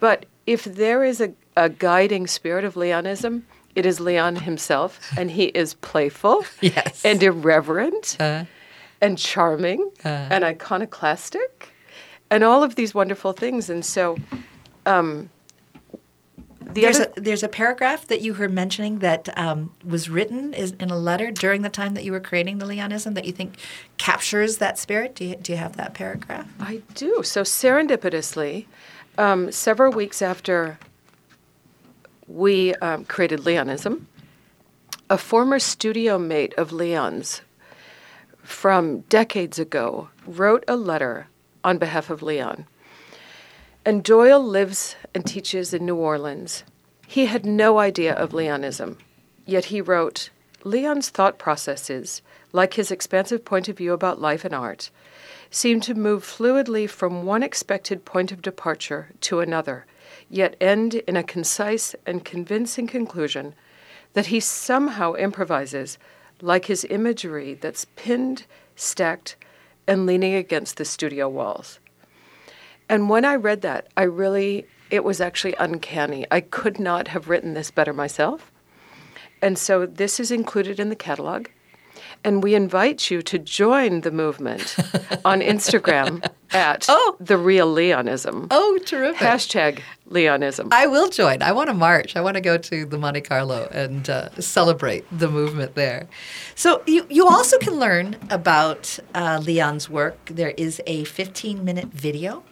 [0.00, 5.30] But if there is a, a guiding spirit of Leonism, it is Leon himself, and
[5.30, 7.04] he is playful Yes.
[7.04, 8.44] and irreverent Uh,
[9.00, 10.08] and charming Uh.
[10.30, 11.72] and iconoclastic
[12.30, 13.70] and all of these wonderful things.
[13.70, 14.16] And so,
[14.84, 15.30] um,
[16.60, 20.52] the there's other, a there's a paragraph that you heard mentioning that um, was written
[20.52, 23.32] is in a letter during the time that you were creating the Leonism that you
[23.32, 23.58] think
[23.98, 25.14] captures that spirit.
[25.14, 26.48] Do you, do you have that paragraph?
[26.58, 27.22] I do.
[27.22, 28.66] So serendipitously,
[29.16, 30.78] um, several weeks after
[32.26, 34.08] we um, created Leonism,
[35.08, 37.42] a former studio mate of Leon's
[38.42, 41.28] from decades ago wrote a letter
[41.66, 42.64] on behalf of Leon.
[43.84, 46.62] And Doyle lives and teaches in New Orleans.
[47.08, 48.98] He had no idea of Leonism,
[49.44, 50.30] yet he wrote
[50.62, 54.90] Leon's thought processes, like his expansive point of view about life and art,
[55.50, 59.86] seem to move fluidly from one expected point of departure to another,
[60.30, 63.54] yet end in a concise and convincing conclusion
[64.12, 65.98] that he somehow improvises
[66.40, 68.44] like his imagery that's pinned,
[68.76, 69.36] stacked,
[69.86, 71.78] and leaning against the studio walls.
[72.88, 76.26] And when I read that, I really, it was actually uncanny.
[76.30, 78.52] I could not have written this better myself.
[79.42, 81.48] And so this is included in the catalog.
[82.24, 84.76] And we invite you to join the movement
[85.24, 87.16] on Instagram at oh.
[87.20, 88.48] The Real Leonism.
[88.50, 89.20] Oh, terrific.
[89.20, 90.68] Hashtag Leonism.
[90.72, 91.42] I will join.
[91.42, 92.16] I want to march.
[92.16, 96.08] I want to go to the Monte Carlo and uh, celebrate the movement there.
[96.54, 100.18] So you, you also can learn about uh, Leon's work.
[100.26, 102.44] There is a 15 minute video.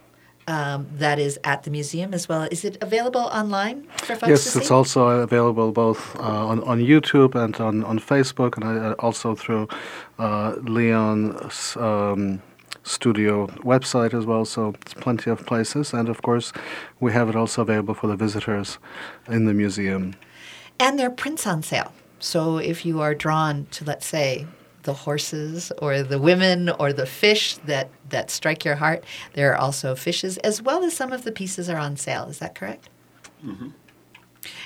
[0.46, 2.46] Um, that is at the museum as well.
[2.50, 7.34] Is it available online for folks yes, it's also available both uh, on, on YouTube
[7.34, 9.68] and on, on Facebook, and uh, also through
[10.18, 12.42] uh, Leon's um,
[12.82, 14.44] studio website as well.
[14.44, 16.52] So it's plenty of places, and of course,
[17.00, 18.78] we have it also available for the visitors
[19.28, 20.14] in the museum.
[20.78, 21.92] And there are prints on sale.
[22.18, 24.46] So if you are drawn to, let's say,
[24.84, 29.56] the horses or the women or the fish that, that strike your heart, there are
[29.56, 32.28] also fishes, as well as some of the pieces are on sale.
[32.28, 32.88] Is that correct?
[33.44, 33.68] Mm-hmm.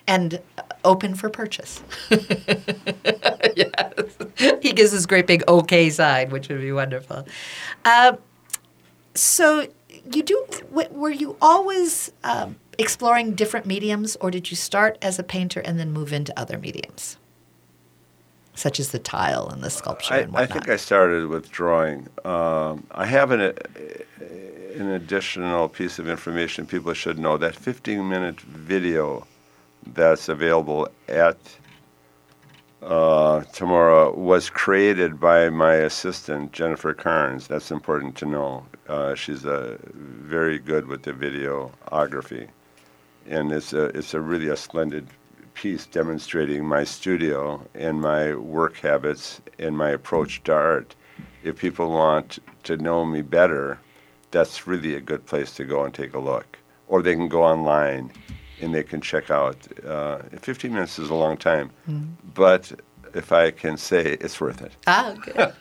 [0.06, 1.82] And uh, open for purchase.
[2.10, 2.18] yes.
[4.60, 7.26] He gives this great big okay sign, which would be wonderful.
[7.84, 8.18] Um,
[9.14, 9.68] so
[10.12, 15.18] you do, w- were you always um, exploring different mediums, or did you start as
[15.18, 17.16] a painter and then move into other mediums?
[18.58, 22.08] Such as the tile and the sculpture I, and I think I started with drawing.
[22.24, 27.36] Um, I have an, an additional piece of information people should know.
[27.36, 29.28] That 15-minute video
[29.86, 31.36] that's available at
[32.82, 37.46] uh, TMORA was created by my assistant Jennifer Carnes.
[37.46, 38.66] That's important to know.
[38.88, 42.48] Uh, she's uh, very good with the videography,
[43.28, 45.06] and it's a it's a really a splendid
[45.58, 50.94] piece demonstrating my studio and my work habits and my approach to art.
[51.42, 53.78] If people want to know me better,
[54.30, 56.58] that's really a good place to go and take a look.
[56.86, 58.12] Or they can go online
[58.60, 59.56] and they can check out.
[59.84, 62.12] Uh, 15 minutes is a long time, Mm-hmm.
[62.34, 62.72] but
[63.18, 64.72] if I can say it's worth it.
[64.86, 65.36] Ah, good.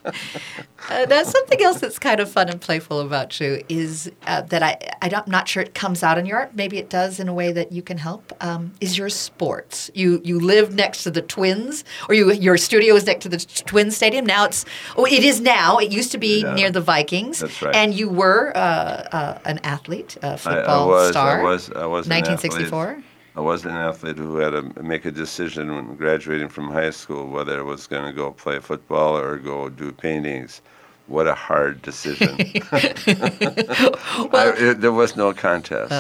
[0.90, 4.64] uh, now, something else that's kind of fun and playful about you is uh, that
[4.64, 6.56] I, I am not sure it comes out in your art.
[6.56, 8.32] Maybe it does in a way that you can help.
[8.42, 9.90] Um, is your sports?
[9.94, 13.40] You you live next to the Twins, or you your studio is next to the
[13.40, 14.26] Twins Stadium.
[14.26, 14.64] Now it's
[14.96, 15.78] oh, it is now.
[15.78, 16.54] It used to be Yeah.
[16.54, 17.40] near the Vikings.
[17.40, 17.76] That's right.
[17.76, 21.40] And you were uh, uh, an athlete, a football I, was, star.
[21.40, 21.72] I was.
[21.72, 22.06] I was.
[22.06, 23.04] an 1964.
[23.38, 27.28] I was an athlete who had to make a decision when graduating from high school
[27.28, 30.64] whether I was going to go play football or go do paintings.
[31.06, 32.30] What a hard decision.
[32.72, 35.92] I, it, there was no contest.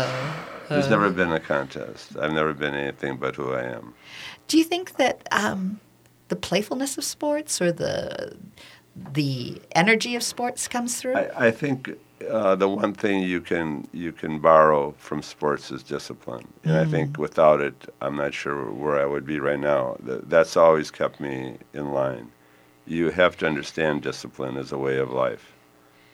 [0.68, 0.90] There's uh.
[0.90, 2.18] never been a contest.
[2.18, 3.94] I've never been anything but who I am.
[4.48, 5.80] Do you think that um,
[6.30, 8.36] the playfulness of sports or the
[9.14, 11.14] the energy of sports comes through?
[11.14, 11.92] I, I think
[12.30, 16.86] uh, the one thing you can you can borrow from sports is discipline, and I
[16.86, 19.98] think without it, I'm not sure where I would be right now.
[20.06, 22.32] Th- That's always kept me in line.
[22.88, 25.54] You have to understand discipline as a way of life,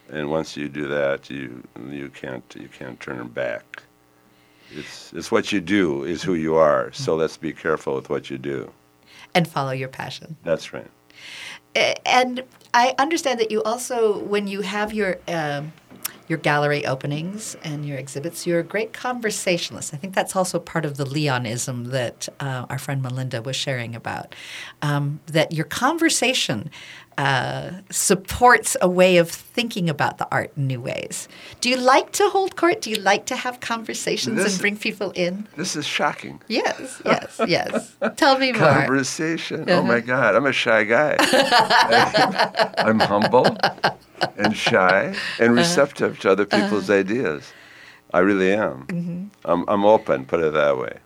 [0.10, 3.84] and once you do that, you you can't you can't turn back.
[4.76, 6.91] It's it's what you do is who you are.
[6.93, 8.72] So let's be careful with what you do.
[9.36, 10.36] and follow your passion.
[10.43, 10.89] That's right.
[12.06, 12.43] And
[12.74, 15.72] I understand that you also, when you have your um,
[16.34, 19.93] your gallery openings and your exhibits, you're a great conversationalist.
[19.93, 23.93] I think that's also part of the Leonism that uh, our friend Melinda was sharing
[23.93, 24.34] about.
[24.81, 26.71] Um, that your conversation
[27.18, 31.28] uh, supports a way of thinking about the art in new ways.
[31.61, 32.82] Do you like to hold court?
[32.82, 35.47] Do you like to have conversations This- and bring people in?
[35.57, 36.41] This is shocking.
[36.47, 37.95] Yes, yes, yes.
[38.18, 38.61] Tell me more.
[38.70, 39.66] Conversation.
[39.70, 40.07] Oh my Uh-huh.
[40.07, 41.16] God, I'm a shy guy.
[42.78, 43.55] I'm humble
[44.38, 45.43] and shy Uh-huh.
[45.43, 47.51] and receptive to other people's ideas.
[48.14, 48.86] I really am.
[48.88, 49.30] Mhm.
[49.45, 50.97] I'm, I'm open, put it that way.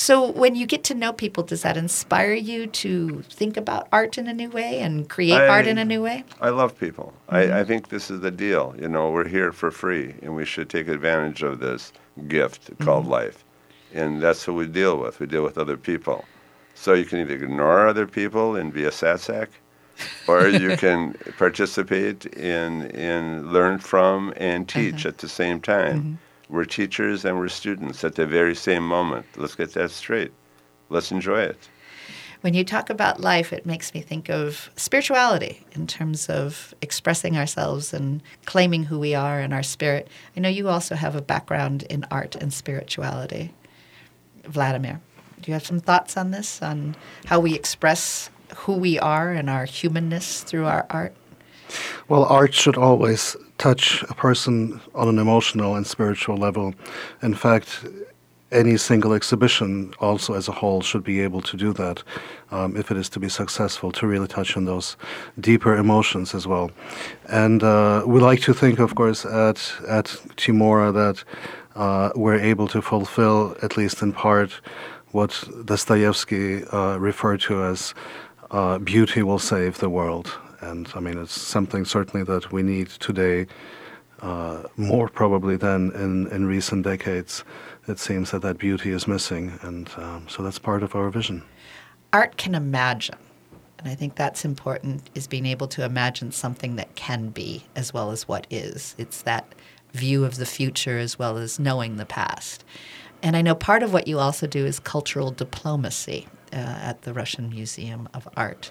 [0.00, 4.16] So, when you get to know people, does that inspire you to think about art
[4.16, 6.22] in a new way and create art in a new way?
[6.40, 7.12] I love people.
[7.28, 7.34] Mhm.
[7.34, 8.76] I, I think this is the deal.
[8.80, 11.92] You know, we're here for free, and we should take advantage of this
[12.28, 13.10] gift called Mhm.
[13.10, 13.44] life.
[13.92, 15.18] And that's who we deal with.
[15.18, 16.24] We deal with other people.
[16.76, 19.48] So you can either ignore other people and be a satsack,
[20.28, 26.20] or you can participate in, in learn from and teach at the same time.
[26.48, 29.26] We're teachers and we're students at the very same moment.
[29.36, 30.32] Let's get that straight.
[30.88, 31.68] Let's enjoy it.
[32.40, 37.36] When you talk about life, it makes me think of spirituality in terms of expressing
[37.36, 40.08] ourselves and claiming who we are and our spirit.
[40.36, 43.52] I know you also have a background in art and spirituality.
[44.44, 45.00] Vladimir,
[45.40, 46.94] do you have some thoughts on this, on
[47.26, 51.14] how we express who we are and our humanness through our art?
[52.08, 56.74] Well, art should always touch a person on an emotional and spiritual level.
[57.22, 57.84] In fact,
[58.50, 62.02] any single exhibition, also as a whole, should be able to do that
[62.50, 64.96] um, if it is to be successful, to really touch on those
[65.40, 66.70] deeper emotions as well.
[67.28, 70.06] And uh, we like to think, of course, at, at
[70.36, 71.24] TMORA that
[71.76, 74.60] uh, we're able to fulfill, at least in part,
[75.12, 77.94] what Dostoevsky uh, referred to as
[78.50, 80.38] uh, beauty will save the world.
[80.60, 83.46] And I mean, it's something certainly that we need today
[84.20, 87.44] uh, more probably than in, in recent decades.
[87.86, 91.42] It seems that that beauty is missing, and um, so that's part of our vision.
[92.12, 93.18] art can imagine
[93.78, 97.92] and i think that's important is being able to imagine something that can be as
[97.92, 99.54] well as what is it's that
[99.92, 102.64] view of the future as well as knowing the past
[103.22, 107.12] and i know part of what you also do is cultural diplomacy uh, at the
[107.12, 108.70] russian museum of art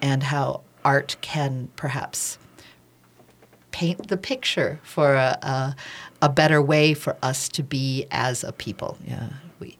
[0.00, 2.38] and how art can perhaps
[3.70, 5.76] paint the picture for a, a,
[6.20, 8.98] a better way for us to be as a people.
[9.06, 9.76] Yeah, we,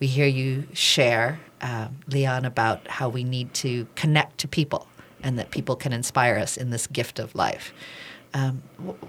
[0.00, 4.88] we hear you share, um, Leon, about how we need to connect to people
[5.22, 7.72] and that people can inspire us in this gift of life.
[8.34, 8.62] Um,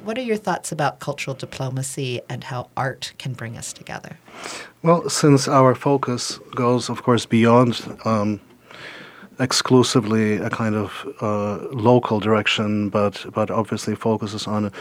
[0.04, 4.20] what are your thoughts about cultural diplomacy and how art can bring us together?
[4.84, 8.39] Well, since our focus goes, of course, beyond um,
[9.40, 14.72] exclusively a kind of uh, local direction, but but obviously focuses on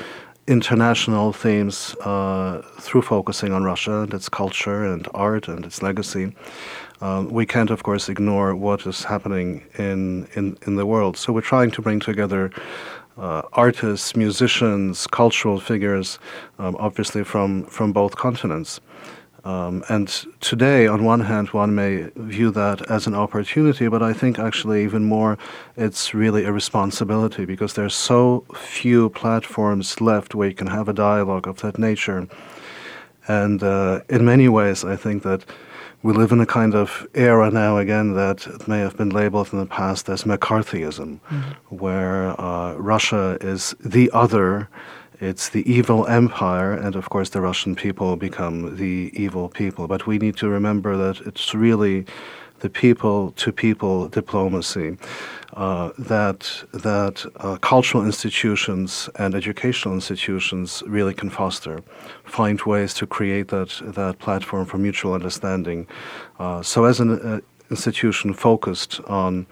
[0.46, 6.34] international themes uh, through focusing on Russia and its culture and art and its legacy.
[7.00, 11.16] Um, we can't, of course, ignore what is happening in, in, in the world.
[11.16, 12.50] So we're trying to bring together
[13.16, 16.18] uh, artists, musicians, cultural figures,
[16.58, 18.80] um, obviously from, from both continents.
[19.44, 20.08] Um, and
[20.40, 24.84] today, on one hand, one may view that as an opportunity, but I think actually
[24.84, 25.36] even more,
[25.76, 30.94] it's really a responsibility because there's so few platforms left where you can have a
[30.94, 32.26] dialogue of that nature.
[33.28, 35.44] And uh, in many ways, I think that
[36.02, 39.58] we live in a kind of era now again that may have been labeled in
[39.58, 41.76] the past as McCarthyism, mm-hmm.
[41.76, 44.68] where uh, Russia is the other,
[45.24, 49.88] it's the evil empire, and of course the Russian people become the evil people.
[49.88, 52.04] But we need to remember that it's really
[52.60, 54.96] the people to people diplomacy.
[55.54, 56.40] Uh, that
[56.72, 61.80] that uh, cultural institutions and educational institutions really can foster,
[62.24, 65.86] find ways to create that that platform for mutual understanding.
[66.40, 69.46] Uh, so, as an uh, institution focused on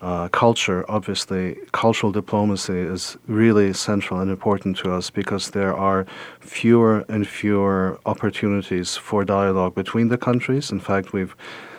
[0.00, 6.06] uh, culture, obviously, cultural diplomacy is really central and important to us because there are
[6.40, 10.70] fewer and fewer opportunities for dialogue between the countries.
[10.70, 11.36] In fact, we've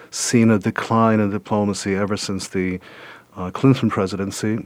[0.09, 2.80] seen a decline in diplomacy ever since the
[3.36, 4.65] uh, Clinton presidency,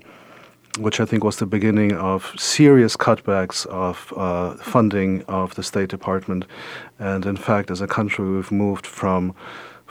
[0.79, 5.89] which I think was the beginning of serious cutbacks of uh, funding of the State
[5.89, 6.45] Department.
[6.99, 9.35] And in fact, as a country, we've moved from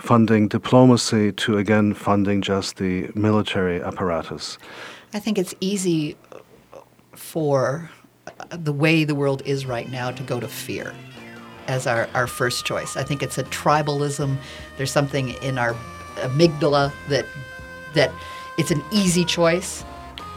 [0.01, 4.59] funding diplomacy to again funding just the military apparatus.
[5.13, 6.17] I think it's easy
[7.13, 7.91] for
[8.51, 10.95] the way the world is right now to go to fear
[11.69, 12.97] as our, our first choice.
[12.97, 14.37] I think it's a tribalism.
[14.77, 15.77] There's something in our
[16.17, 17.27] amygdala that
[17.95, 18.11] that
[18.57, 19.85] it's an easy choice,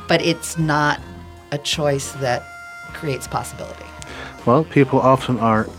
[0.07, 0.99] but it's not
[1.51, 2.43] a choice that
[2.93, 3.85] creates possibility.
[4.45, 5.69] Well, people often are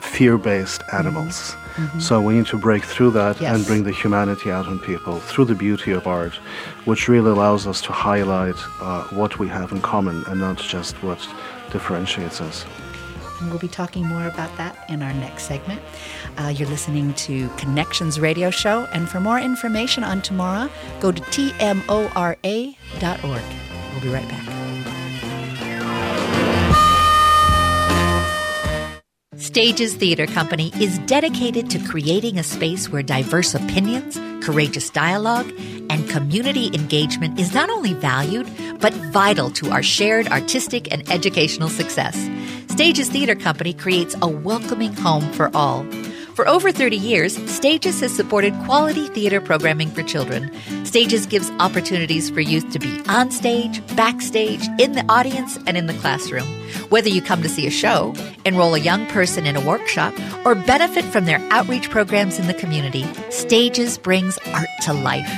[0.00, 1.36] fear based animals.
[1.36, 1.63] Mm-hmm.
[1.74, 2.00] Mm-hmm.
[2.00, 3.54] So we need to break through that yes.
[3.54, 6.34] and bring the humanity out in people through the beauty of art,
[6.84, 10.94] which really allows us to highlight uh, what we have in common and not just
[11.02, 11.18] what
[11.70, 12.64] differentiates us
[13.40, 15.80] and we'll be talking more about that in our next segment.
[16.38, 20.70] Uh, you're listening to Connections Radio Show, and for more information on TMORA,
[21.00, 22.34] go to tmora.org.
[23.92, 24.63] We'll be right back.
[29.44, 35.52] Stages Theater Company is dedicated to creating a space where diverse opinions, courageous dialogue,
[35.90, 38.48] and community engagement is not only valued,
[38.80, 42.16] but vital to our shared artistic and educational success.
[42.68, 45.84] Stages Theater Company creates a welcoming home for all.
[46.34, 50.50] For over 30 years, Stages has supported quality theater programming for children.
[50.84, 55.86] Stages gives opportunities for youth to be on stage, backstage, in the audience, and in
[55.86, 56.46] the classroom.
[56.88, 58.14] Whether you come to see a show,
[58.44, 60.12] enroll a young person in a workshop,
[60.44, 65.32] or benefit from their outreach programs in the community, Stages brings art to life.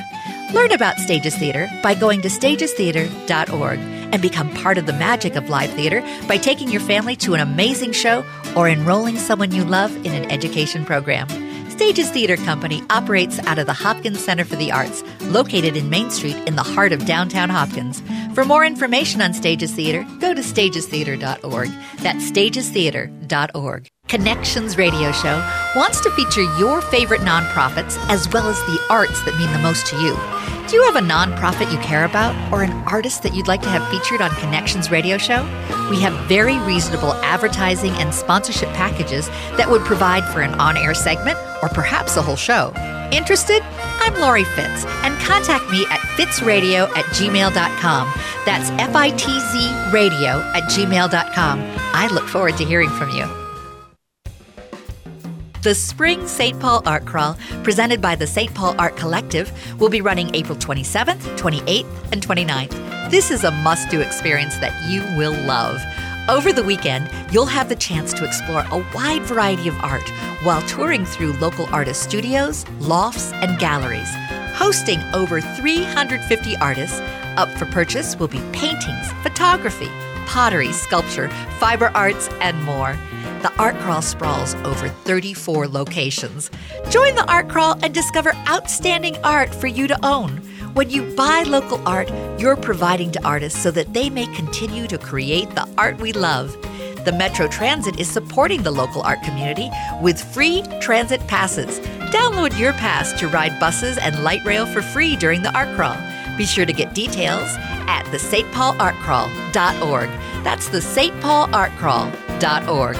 [0.53, 5.51] Learn about Stages Theater by going to stagestheater.org and become part of the magic of
[5.51, 8.25] live theater by taking your family to an amazing show
[8.57, 11.29] or enrolling someone you love in an education program.
[11.69, 16.11] Stages Theater Company operates out of the Hopkins Center for the Arts, located in Main
[16.11, 18.03] Street in the heart of downtown Hopkins.
[18.33, 21.71] For more information on Stages Theater, go to stagestheater.org.
[21.99, 23.91] That's stagestheater.org.
[24.09, 25.45] Connections Radio Show
[25.75, 29.85] wants to feature your favorite nonprofits as well as the arts that mean the most
[29.87, 30.15] to you.
[30.69, 33.69] Do you have a nonprofit you care about or an artist that you'd like to
[33.69, 35.43] have featured on Connections Radio Show?
[35.91, 40.95] We have very reasonable advertising and sponsorship packages that would provide for an on air
[40.95, 42.73] segment or perhaps a whole show.
[43.11, 43.63] Interested?
[44.01, 48.13] I'm Lori Fitz, and contact me at fitzradio at gmail.com.
[48.45, 51.61] That's F I T Z radio at gmail.com.
[51.93, 53.46] I look forward to hearing from you.
[55.67, 56.61] The Spring St.
[56.61, 58.55] Paul Art Crawl, presented by the St.
[58.55, 59.51] Paul Art Collective,
[59.81, 63.11] will be running April 27th, 28th, and 29th.
[63.11, 65.83] This is a must do experience that you will love.
[66.29, 70.09] Over the weekend, you'll have the chance to explore a wide variety of art
[70.45, 74.15] while touring through local artist studios, lofts, and galleries.
[74.55, 77.01] Hosting over 350 artists,
[77.37, 79.91] up for purchase will be paintings, photography,
[80.27, 82.99] pottery, sculpture, fiber arts, and more.
[83.43, 86.51] The Art Crawl sprawls over 34 locations.
[86.91, 90.39] Join the Art Crawl and discover outstanding art for you to own.
[90.75, 94.99] When you buy local art, you're providing to artists so that they may continue to
[94.99, 96.57] create the art we love.
[97.07, 99.71] The Metro Transit is supporting the local art community
[100.03, 101.79] with free transit passes.
[102.11, 105.97] Download your pass to ride buses and light rail for free during the art crawl.
[106.37, 107.49] Be sure to get details
[107.89, 110.09] at the stpaulartcrawl.org.
[110.45, 112.97] That's the stpaulartcrawl.org.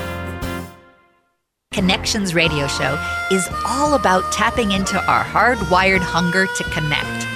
[1.73, 2.99] Connections Radio Show
[3.31, 7.36] is all about tapping into our hardwired hunger to connect.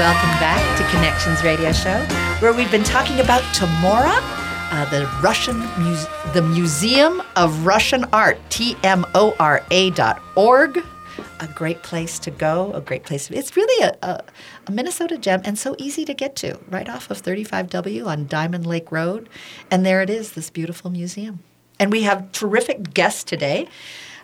[0.00, 1.98] Welcome back to Connections Radio Show,
[2.40, 4.16] where we've been talking about TMORA,
[4.72, 10.82] uh, the Russian Muse- the Museum of Russian Art, T-M-O-R-A dot org.
[11.40, 13.30] A great place to go, a great place.
[13.30, 14.24] It's really a, a,
[14.68, 18.64] a Minnesota gem and so easy to get to, right off of 35W on Diamond
[18.64, 19.28] Lake Road.
[19.70, 21.40] And there it is, this beautiful museum.
[21.78, 23.68] And we have terrific guests today.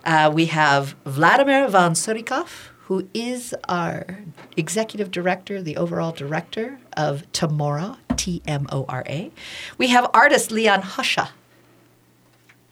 [0.07, 4.21] Uh, we have Vladimir von Tsurikov, who is our
[4.57, 9.31] executive director, the overall director of TMORA, T M O R A.
[9.77, 11.31] We have artist Leon Hushcha.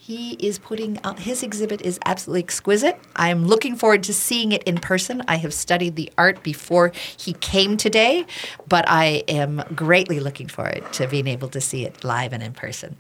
[0.07, 3.00] He is putting out his exhibit is absolutely exquisite.
[3.16, 5.22] I'm looking forward to seeing it in person.
[5.26, 8.26] I have studied the art before he came today,
[8.68, 12.52] but I am greatly looking forward to being able to see it live and in
[12.52, 12.98] person.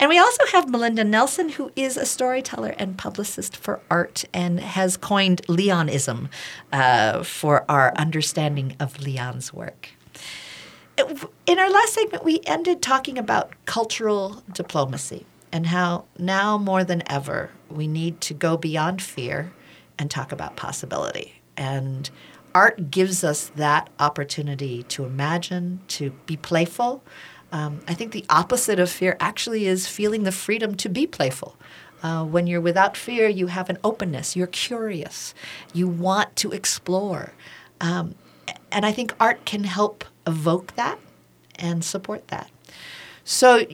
[0.00, 4.58] And we also have Melinda Nelson, who is a storyteller and publicist for art and
[4.58, 6.30] has coined Leonism
[6.72, 9.90] uh, for our understanding of Leon's work.
[11.46, 17.02] In our last segment, we ended talking about cultural diplomacy and how now more than
[17.10, 19.52] ever we need to go beyond fear
[19.98, 21.40] and talk about possibility.
[21.56, 22.10] And
[22.54, 27.02] art gives us that opportunity to imagine, to be playful.
[27.52, 31.56] Um, I think the opposite of fear actually is feeling the freedom to be playful.
[32.02, 35.34] Uh, when you're without fear, you have an openness, you're curious,
[35.72, 37.32] you want to explore.
[37.80, 38.14] Um,
[38.70, 40.98] and I think art can help evoke that
[41.56, 42.50] and support that.
[43.24, 43.66] So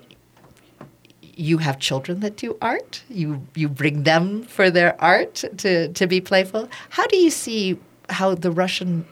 [1.35, 3.03] you have children that do art.
[3.09, 6.69] You you bring them for their art to to be playful.
[6.91, 7.79] How do you see
[8.09, 9.07] how the Russian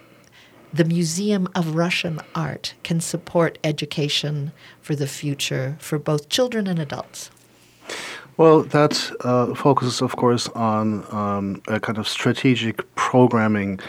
[0.73, 6.79] the Museum of Russian Art can support education for the future for both children and
[6.79, 7.31] adults?
[8.37, 13.81] Well, that uh, focuses, of course, on um, a kind of strategic programming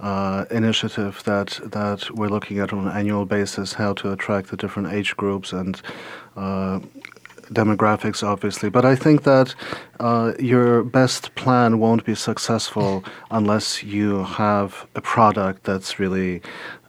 [0.00, 4.56] uh, initiative that that we're looking at on an annual basis, how to attract the
[4.56, 5.80] different age groups and
[6.36, 6.80] uh,
[7.52, 8.68] demographics, obviously.
[8.68, 9.54] But I think that
[10.00, 16.42] uh, your best plan won't be successful unless you have a product that's really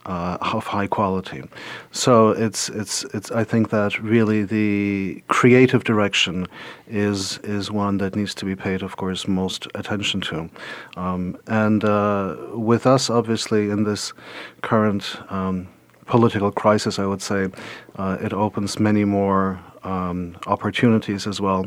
[0.08, 1.44] uh, of high quality.
[1.92, 3.30] So it's it's it's.
[3.32, 6.48] I think that really the creative direction
[6.88, 10.50] is is one that needs to be paid, of course, most attention to.
[10.96, 14.14] Um, and uh, with us, obviously, in this
[14.62, 15.68] current um,
[16.06, 17.50] political crisis, I would say,
[17.98, 21.66] uh, it opens many more um, opportunities as well.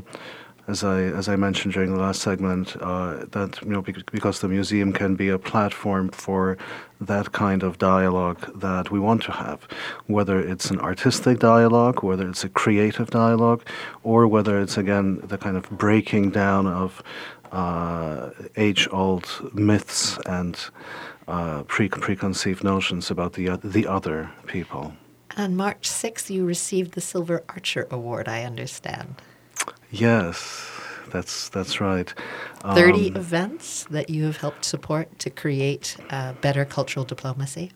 [0.69, 4.49] As I as I mentioned during the last segment, uh, that you know because the
[4.49, 6.57] museum can be a platform for
[7.01, 9.67] that kind of dialogue that we want to have,
[10.07, 13.63] whether it's an artistic dialogue, whether it's a creative dialogue,
[14.05, 17.03] or whether it's again the kind of breaking down of
[17.53, 20.55] uh, age-old myths and
[21.27, 24.93] uh, pre- preconceived notions about the the other people.
[25.37, 29.23] On March 6th, you received the Silver Archer Award, I understand.
[29.91, 30.71] Yes,
[31.11, 32.13] that's that's right.
[32.75, 37.73] 30 Um, events that you have helped support to create uh, better cultural diplomacy.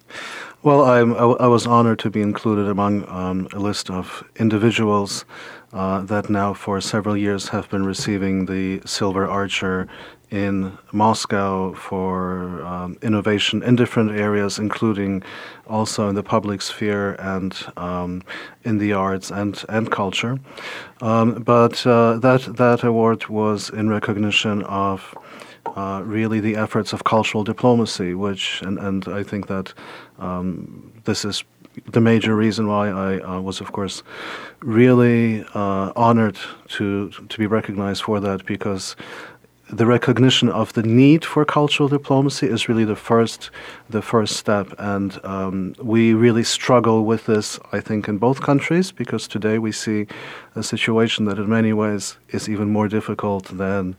[0.63, 4.25] Well, I'm, I, w- I was honored to be included among um, a list of
[4.37, 5.25] individuals
[5.73, 9.87] uh, that now for several years have been receiving the Silver Archer
[10.31, 15.23] in Moscow for um, innovation in different areas, including
[15.67, 18.23] also in the public sphere and um,
[18.65, 20.39] in the arts and, and culture.
[21.01, 25.15] Um, but uh, that, that award was in recognition of
[25.77, 29.73] uh, really the efforts of cultural diplomacy, which, and, and I think that
[30.19, 31.45] um, this is
[31.87, 34.03] the major reason why I uh, was, of course,
[34.61, 38.97] really uh, honored to to be recognized for that because
[39.77, 43.51] the recognition of the need for cultural diplomacy is really the first
[43.91, 44.73] the first step.
[44.79, 49.73] And um, we really struggle with this I think in both countries because today we
[49.73, 50.07] see
[50.55, 53.97] a situation that in many ways is even more difficult than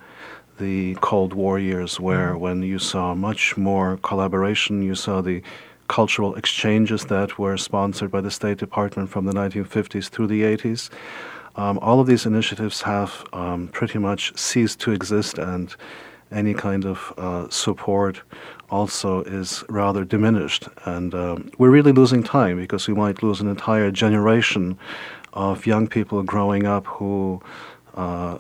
[0.57, 5.41] the Cold War years where when you saw much more collaboration you saw the
[5.89, 10.89] cultural exchanges that were sponsored by the State Department from the 1950s through the 80s
[11.55, 15.75] um, all of these initiatives have um, pretty much ceased to exist, and
[16.31, 18.21] any kind of uh, support
[18.69, 20.67] also is rather diminished.
[20.85, 24.77] And um, we're really losing time because we might lose an entire generation
[25.33, 27.41] of young people growing up who
[27.95, 28.39] uh,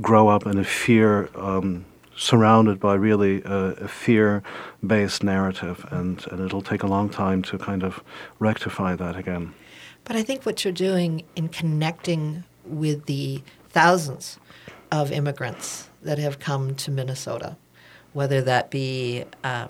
[0.00, 1.28] grow up in a fear.
[1.34, 1.84] Um,
[2.20, 7.56] surrounded by really a, a fear-based narrative, and, and it'll take a long time to
[7.56, 8.02] kind of
[8.40, 9.54] rectify that again.
[10.08, 14.38] But I think what you're doing in connecting with the thousands
[14.90, 17.58] of immigrants that have come to Minnesota,
[18.14, 19.68] whether that be um,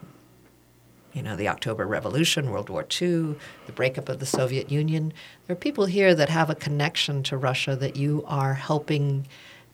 [1.12, 3.34] you know, the October Revolution, World War II,
[3.66, 5.12] the breakup of the Soviet Union.
[5.46, 9.26] There are people here that have a connection to Russia that you are helping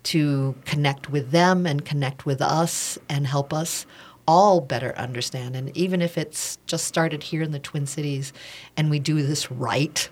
[0.04, 3.84] to connect with them and connect with us and help us
[4.26, 5.56] all better understand.
[5.56, 8.32] And even if it's just started here in the Twin Cities
[8.78, 10.08] and we do this right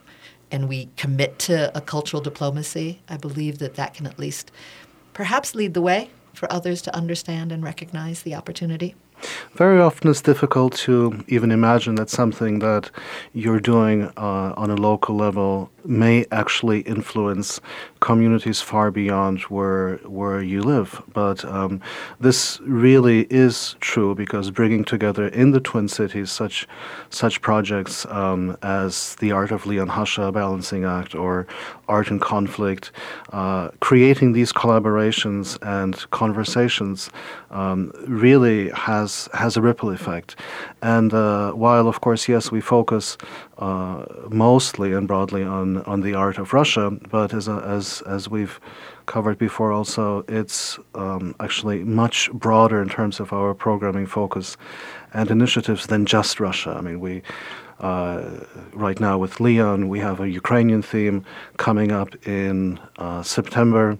[0.53, 4.53] and we commit to a cultural diplomacy, I believe that that can at least
[5.14, 8.94] perhaps lead the way for others to understand and recognize the opportunity.
[9.55, 12.90] Very often it's difficult to even imagine that something that
[13.32, 17.61] you're doing uh, on a local level may actually influence
[18.01, 21.03] communities far beyond where where you live.
[21.12, 21.80] But um,
[22.20, 26.66] this really is true because bringing together in the Twin Cities such
[27.11, 31.47] such projects um, as the Art of Leon Hushcha Balancing Act or
[31.89, 32.93] Art in Conflict,
[33.33, 37.11] uh, creating these collaborations and conversations
[37.51, 40.37] um, really has has a ripple effect.
[40.83, 43.16] And uh, while of course yes we focus
[43.62, 48.28] uh, mostly and broadly on, on the art of Russia, but as, a, as, as
[48.28, 48.58] we've
[49.06, 54.56] covered before also, it's um, actually much broader in terms of our programming focus
[55.14, 56.74] and initiatives than just Russia.
[56.76, 57.22] I mean, we
[57.78, 61.24] uh, right now with Leon, we have a Ukrainian theme
[61.56, 63.96] coming up in uh, September.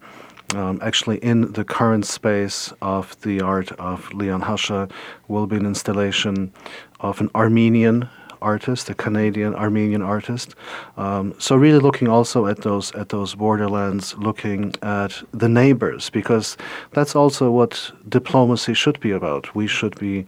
[0.55, 4.91] Um, actually, in the current space of the art of Leon Hushcha,
[5.29, 6.53] will be an installation
[7.01, 8.09] of an Armenian
[8.43, 10.55] artist, a Canadian Armenian artist.
[10.97, 16.57] Um, so really looking also at those at those borderlands, looking at the neighbors, because
[16.93, 19.55] that's also what diplomacy should be about.
[19.55, 20.27] We should be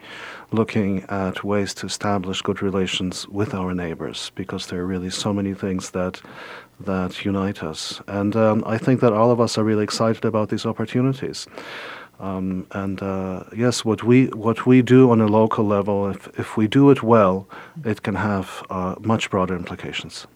[0.52, 5.32] looking at ways to establish good relations with our neighbors, because there are really so
[5.32, 6.20] many things that
[6.80, 8.02] that unite us.
[8.06, 11.46] And um, I think that all of us are really excited about these opportunities.
[12.24, 16.56] Um, and uh, yes, what we what we do on a local level, if if
[16.56, 17.46] we do it well,
[17.84, 20.26] it can have uh, much broader implications.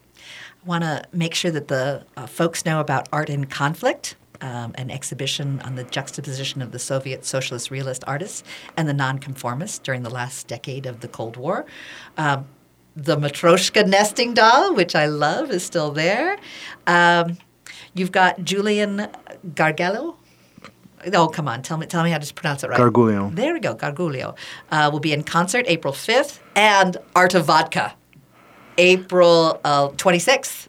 [0.65, 4.75] I want to make sure that the uh, folks know about Art in Conflict, um,
[4.75, 8.45] an exhibition on the juxtaposition of the Soviet socialist realist artists
[8.77, 11.65] and the nonconformists during the last decade of the Cold War.
[12.19, 12.47] Um,
[12.97, 16.37] the Matryoshka nesting doll, which I love, is still there.
[16.87, 17.39] Um,
[17.95, 19.09] you've got Julian
[19.55, 20.17] Gargiulo,
[21.13, 21.63] Oh, come on.
[21.63, 22.79] Tell me, tell me how to pronounce it right.
[22.79, 23.35] Gargiulo.
[23.35, 23.75] There we go.
[23.75, 24.37] Gargiulo
[24.71, 27.95] uh, will be in concert April 5th and Art of Vodka
[28.79, 30.69] April uh, 26th.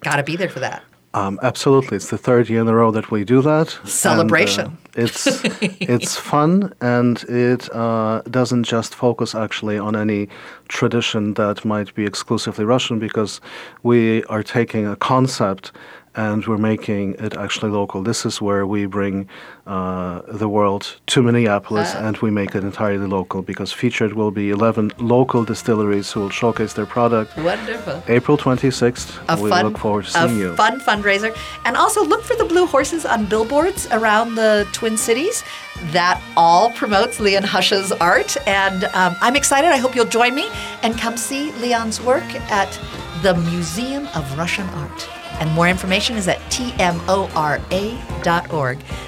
[0.00, 0.82] Got to be there for that.
[1.14, 3.76] Um, absolutely, it's the third year in a row that we do that.
[3.84, 4.66] Celebration.
[4.66, 5.26] And, uh, it's
[5.80, 10.28] it's fun and it uh, doesn't just focus actually on any
[10.68, 13.40] tradition that might be exclusively Russian because
[13.82, 15.72] we are taking a concept
[16.14, 18.02] and we're making it actually local.
[18.02, 19.28] This is where we bring
[19.66, 22.00] uh, the world to Minneapolis uh.
[22.04, 26.30] and we make it entirely local because featured will be 11 local distilleries who will
[26.30, 27.36] showcase their product.
[27.36, 28.02] Wonderful.
[28.08, 29.18] April 26th.
[29.28, 30.56] A we fun, look forward to seeing a you.
[30.56, 31.36] fun fundraiser.
[31.64, 35.44] And also look for the blue horses on billboards around the Twin Cities.
[35.92, 38.36] That all promotes Leon Hushcha's art.
[38.48, 39.68] And um, I'm excited.
[39.68, 40.48] I hope you'll join me
[40.82, 42.80] and come see Leon's work at
[43.22, 45.17] the Museum of Russian Art.
[45.40, 46.78] And more information is at tmora.org.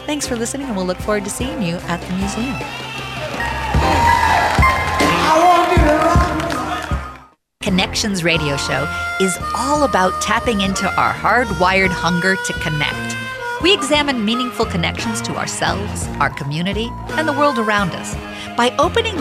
[0.07, 2.57] Thanks for listening, and we'll look forward to seeing you at the museum.
[7.63, 8.89] Connections Radio Show
[9.21, 13.17] is all about tapping into our hardwired hunger to connect.
[13.63, 18.15] We examine meaningful connections to ourselves, our community, and the world around us.
[18.57, 19.19] By opening the